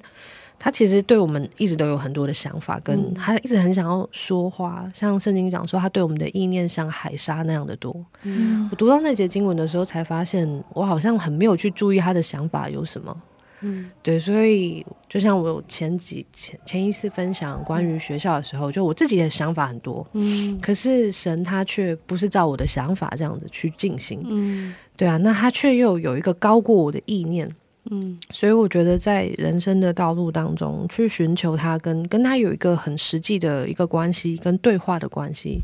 [0.59, 4.91] 他其实对我们一直都有很多的想法，跟他一直很想要说话。
[4.93, 7.95] 像圣经讲说，他对我们的意念像海沙那样的多。
[8.25, 13.17] 嗯，我读到那节经文的时候，才发现我好像很没有去注意他的想法有什么。
[13.61, 27.53] 嗯，对，所以就像我前几前前一次分享关于学校的时候，就我自己的想法很多，嗯，可是神他却不是照我的想法这样子去进行，嗯，对啊，那他却又有一个高过我的意念，
[27.91, 35.63] 嗯，所以我觉得在人生的道路当中去寻求他，跟跟他有一个很实际的一个关系，跟对话的关系。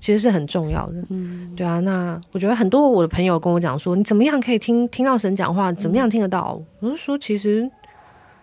[0.00, 1.78] 其实是很重要的，嗯，对啊。
[1.80, 5.70] 那我觉得很多我的朋友跟我讲说，你怎么样可以听听到神讲话？
[5.74, 6.58] 怎么样听得到？
[6.78, 7.70] 我就说，其实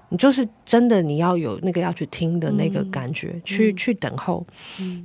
[0.10, 4.46] 你就是真的，你要有那个要去听的那个感觉，去去等候。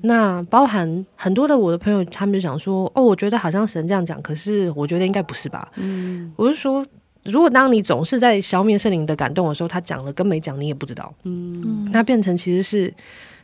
[0.02, 5.72] 那包含很多的我的朋友，他们就想说，哦，我觉得好像神这样讲，可是我觉得应该不是吧？
[5.76, 6.84] 嗯，我就说，
[7.24, 12.92] 如果当你总是在消灭圣灵的感动的时候，他讲了跟没讲你也不知道，嗯，那变成其实是。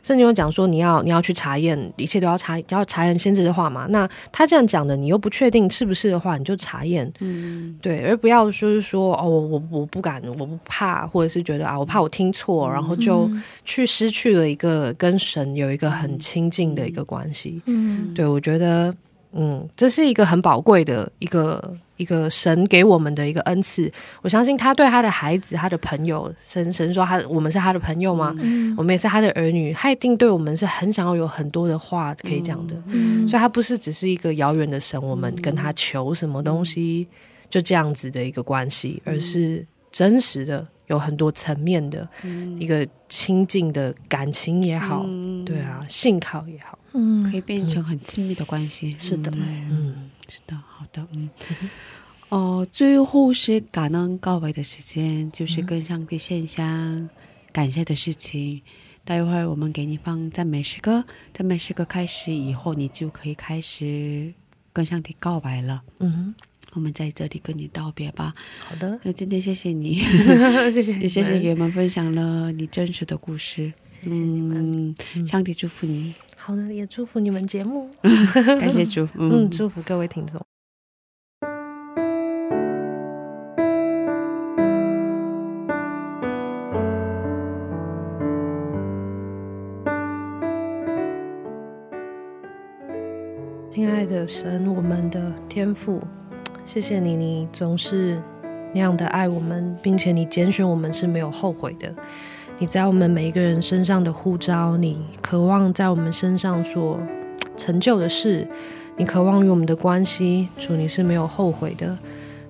[0.01, 3.85] 圣经有讲说，你要你要去查验，一切都要查，要查验先知的话嘛。
[3.89, 13.29] 那他这样讲的，你又不确定是不是的话，你就查验，嗯，对，而不要说是说哦，我我我不敢，我不怕，或者是觉得啊，我怕我听错，然后就
[13.65, 17.61] 去失去了一个跟神有一个很亲近的一个关系。
[17.65, 18.95] 嗯，对我觉得，
[19.33, 21.75] 嗯，这是一个很宝贵的一个。
[21.99, 23.91] 一个神给我们的一个恩赐，
[24.21, 28.33] 我相信他对他的孩子、他的朋友，神神说他我们是他的朋友吗？
[28.77, 32.75] 我们也是他的儿女，他一定对我们是很想要有很多的话可以讲的，
[33.27, 37.05] 所以他不是只是一个遥远的神，我们跟他求什么东西
[37.49, 42.07] 就这样子的一个关系，而是真实的有很多层面的
[42.57, 45.05] 一个亲近的感情也好，
[45.45, 51.29] 对啊，信靠也好，嗯，可以变成很亲密的关系，是的，嗯，是的，好的，嗯。
[52.29, 57.09] 哦，最后是感恩告白的时间，就是跟上帝献香
[57.51, 58.61] 感谢的事情。
[59.03, 61.03] 待会儿我们给你放赞美诗歌，
[61.33, 64.31] 赞美诗歌开始以后，你就可以开始
[64.71, 65.81] 跟上帝告白了。
[65.97, 66.35] 嗯，
[66.73, 68.31] 我们在这里跟你道别吧。
[68.59, 69.95] 好的，那今天谢谢你，
[70.71, 73.73] 谢谢谢谢给我们分享了你真实的故事。
[74.03, 74.95] 谢谢你们，
[75.27, 76.13] 上帝祝福你。
[76.41, 77.89] 好的，也祝福你们节目。
[78.01, 80.39] 感谢祝福， 嗯，祝福各位听众。
[93.69, 96.01] 亲爱的神，我们的天父，
[96.65, 98.19] 谢谢你，你总是
[98.73, 101.93] 那样的爱我们，并且你拣选我们是没有后悔的。
[102.61, 106.99] 你在我们每一个人身上的呼召，你渴望在我们身上所
[107.55, 108.45] 成就的事，
[108.97, 111.97] 你渴望与我们的关系，主你是没有后悔的，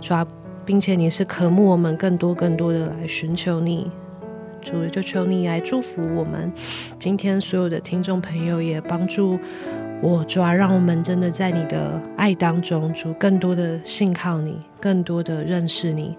[0.01, 0.25] 主啊，
[0.65, 3.91] 并且你是渴慕我们更多更多的来寻求你，
[4.63, 6.51] 主就求你来祝福我们
[6.97, 9.37] 今天所有的听众朋友，也帮助。
[10.01, 16.17] 我主啊，让我们真的在你的爱当中，主更多的信靠你，更多的认识你。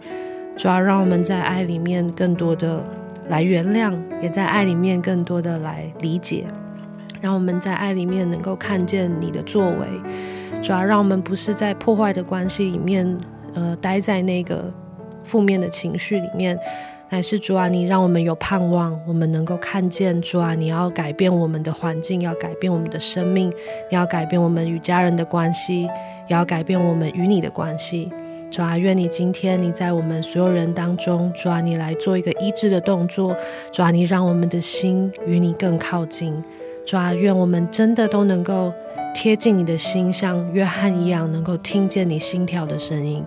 [0.56, 2.84] 主啊，让我们在爱里面更多的
[3.30, 6.44] 来原谅，也在爱里面更多的来理解。
[7.22, 9.86] 让我们在爱里面能够看见你的作为。
[10.60, 13.18] 主啊，让我们不是在破坏的关系里面，
[13.54, 14.70] 呃，待在那个
[15.22, 16.58] 负面的情绪里面。
[17.12, 23.48] 乃是主啊，你让我们有盼望，我们能够看见主啊，你要改变我们的环境，要改变我们的生命，
[23.90, 25.88] 你要改变我们与家人的关系，也
[26.28, 28.10] 要改变我们与你的关系。
[28.50, 33.36] 主啊，愿你今天你在我们所有人当中，主啊，你来做一个医治的动作，
[33.72, 36.42] 主啊，你让我们的心与你更靠近。
[36.84, 38.72] 主啊，愿我们真的都能够
[39.14, 43.24] 贴近你的心，像约翰一样，能够听见你心跳的声音。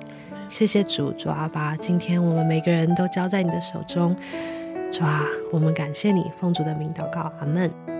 [0.49, 4.13] 谢谢主，主阿爸，今天我们每个人都交在你的手中，
[4.91, 7.92] 主啊，我们感谢你，奉主的名祷告，阿门。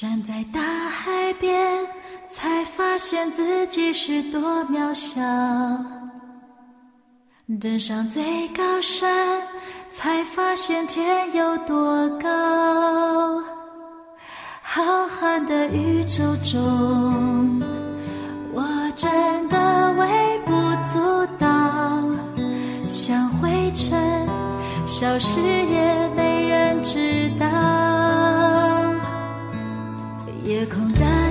[0.00, 1.84] 站在大海边，
[2.30, 5.20] 才发现自己是多渺小。
[7.60, 9.42] 登上最高山，
[9.90, 13.42] 才发现天有多高。
[14.62, 17.60] 浩瀚的宇宙中，
[18.52, 18.62] 我
[18.94, 20.52] 真的微不
[20.92, 21.48] 足道，
[22.88, 24.28] 像灰尘，
[24.86, 27.27] 消失也没人知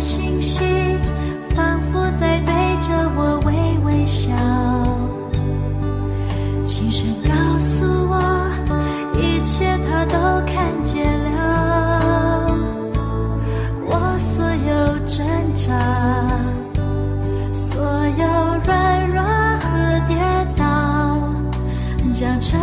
[0.07, 0.65] 星星
[1.53, 4.31] 仿佛在对着我微微笑
[6.63, 8.49] 轻声告诉我
[9.19, 12.55] 一切他都看见了。
[13.85, 15.77] 我所有挣扎
[17.51, 18.25] 所有
[18.63, 19.21] 软弱
[19.59, 20.15] 和跌
[20.55, 21.19] 倒
[22.13, 22.57] 将成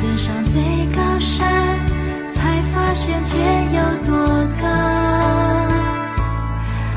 [0.00, 0.60] 登上最
[0.94, 1.46] 高山
[2.34, 4.16] 才发现天有多
[4.60, 4.66] 高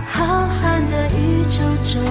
[0.09, 2.01] 浩瀚的宇宙中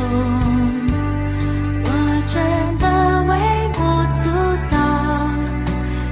[1.84, 1.88] 我
[2.28, 2.34] 真
[2.78, 2.86] 的
[3.28, 3.32] 微
[3.72, 3.78] 不
[4.22, 4.24] 足
[4.70, 4.74] 道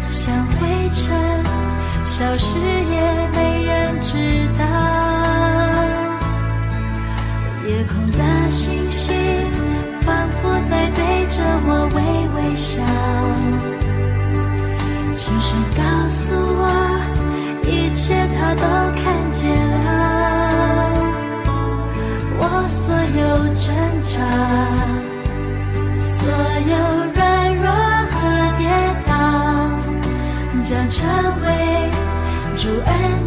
[0.09, 1.03] 像灰尘
[2.05, 4.13] 消失也没人知
[4.59, 4.65] 道
[7.69, 9.15] 夜空的星星
[10.03, 13.24] 仿佛在对着我微微笑。
[15.77, 16.63] 告诉我
[17.65, 18.63] 一切他都
[19.01, 19.85] 看见了。
[22.39, 23.23] 我所有
[23.55, 23.65] 挣
[24.01, 24.13] 扎
[26.05, 26.17] 所
[26.71, 26.75] 有
[27.15, 27.21] 软
[27.57, 27.67] 弱
[28.11, 28.17] 和
[28.59, 28.63] 跌
[29.07, 29.11] 倒
[30.63, 30.97] 将成
[31.43, 31.47] 为
[32.57, 33.24] 主恩。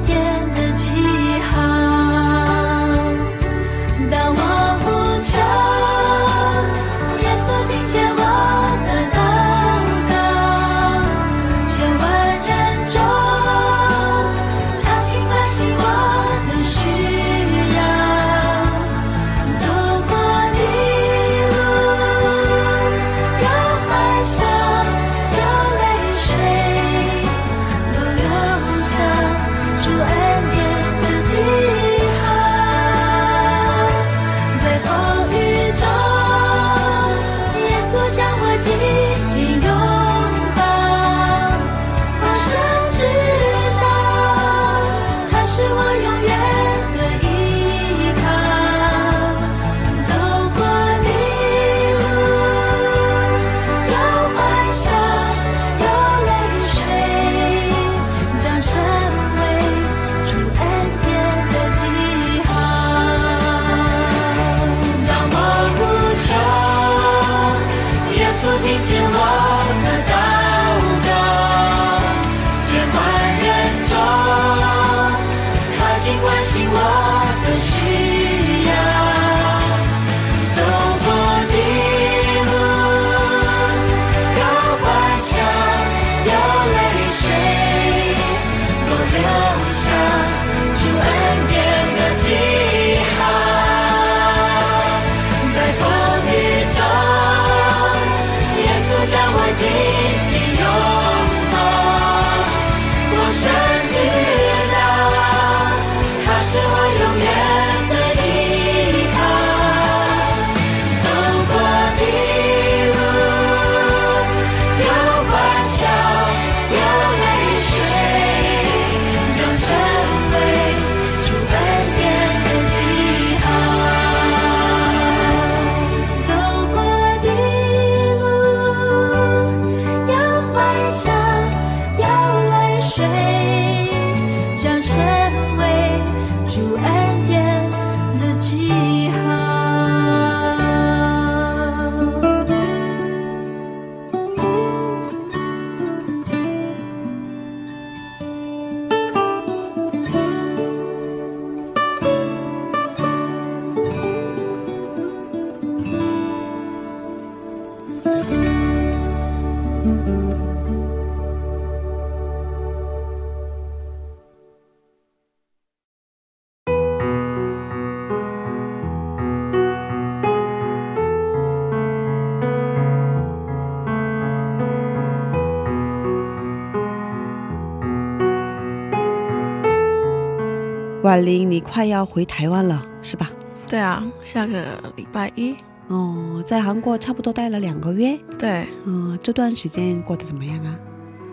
[181.68, 183.30] 快要回台湾了，是吧？
[183.68, 184.64] 对啊，下个
[184.95, 185.56] 礼拜一。
[185.89, 188.18] 哦，在韩国差不多待了两个月。
[188.38, 190.76] 对，嗯，这段时间过得怎么样啊？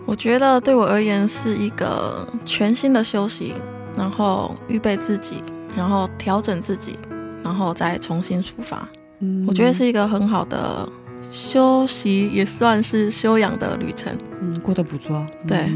[0.05, 3.53] 我觉得对我而言是一个全新的休息，
[3.97, 5.43] 然后预备自己，
[5.75, 6.97] 然后调整自己，
[7.43, 8.87] 然后再重新出发。
[9.19, 10.87] 嗯，我觉得是一个很好的
[11.29, 14.15] 休息，也算是修养的旅程。
[14.41, 15.25] 嗯，过得不错。
[15.47, 15.69] 对。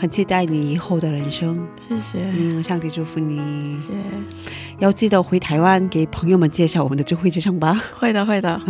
[0.00, 1.58] 很期待你以后的人生，
[1.88, 2.18] 谢谢。
[2.20, 3.36] 嗯，上帝祝福你。
[3.80, 3.98] 谢谢。
[4.78, 7.82] 要记得回台湾给朋友们介绍我们的智慧之声吧。
[7.98, 8.60] 会的，会的。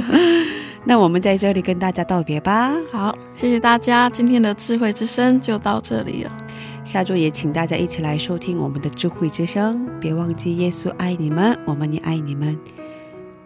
[0.84, 2.74] 那我们在这里跟大家道别吧。
[2.92, 6.32] 好，谢谢大家，今天的智慧之声就到这里了。
[6.84, 9.88] 下周也请大家一起来收听我们的智慧之声。
[9.98, 12.58] 别忘记耶稣爱你们，我们也爱你们。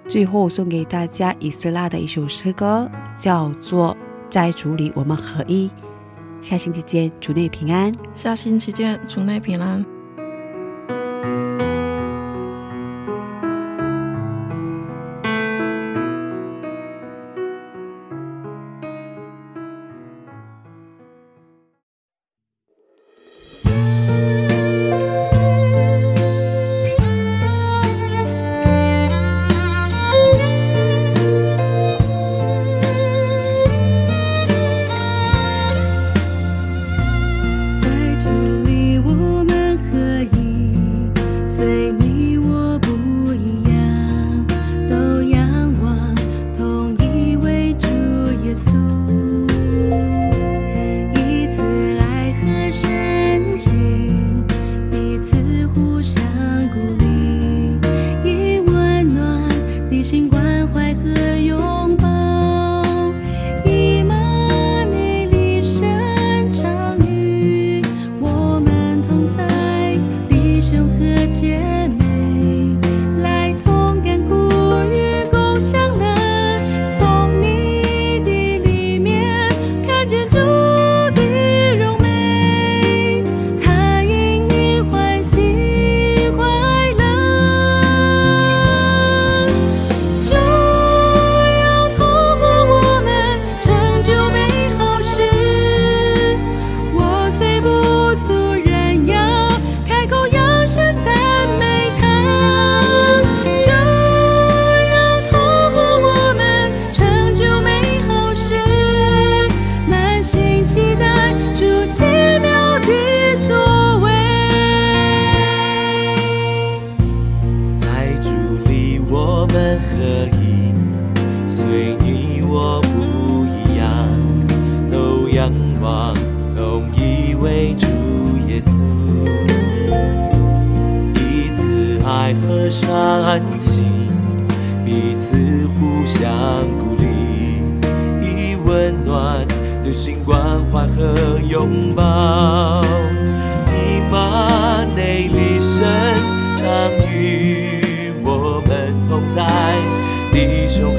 [0.09, 3.95] 最后送给大家以色拉的一首诗歌，叫做
[4.29, 5.69] 《在主里我们合一》。
[6.45, 7.91] 下星期见，主内平安。
[8.15, 9.83] 下星期见，主内平安。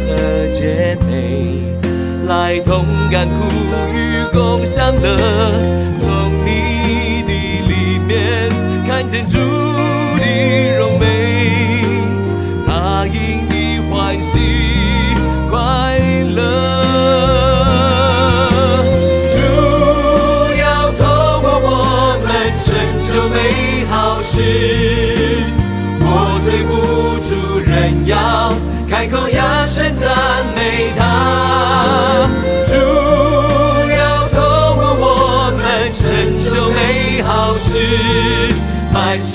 [0.07, 1.61] 和姐妹
[2.27, 3.45] 来同甘苦
[3.94, 5.18] 与共享乐
[5.98, 7.32] 从你的
[7.68, 8.49] 里面
[8.88, 9.38] 看见主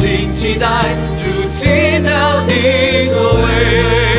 [0.01, 1.69] 请期待出奇
[2.01, 4.10] 妙的作为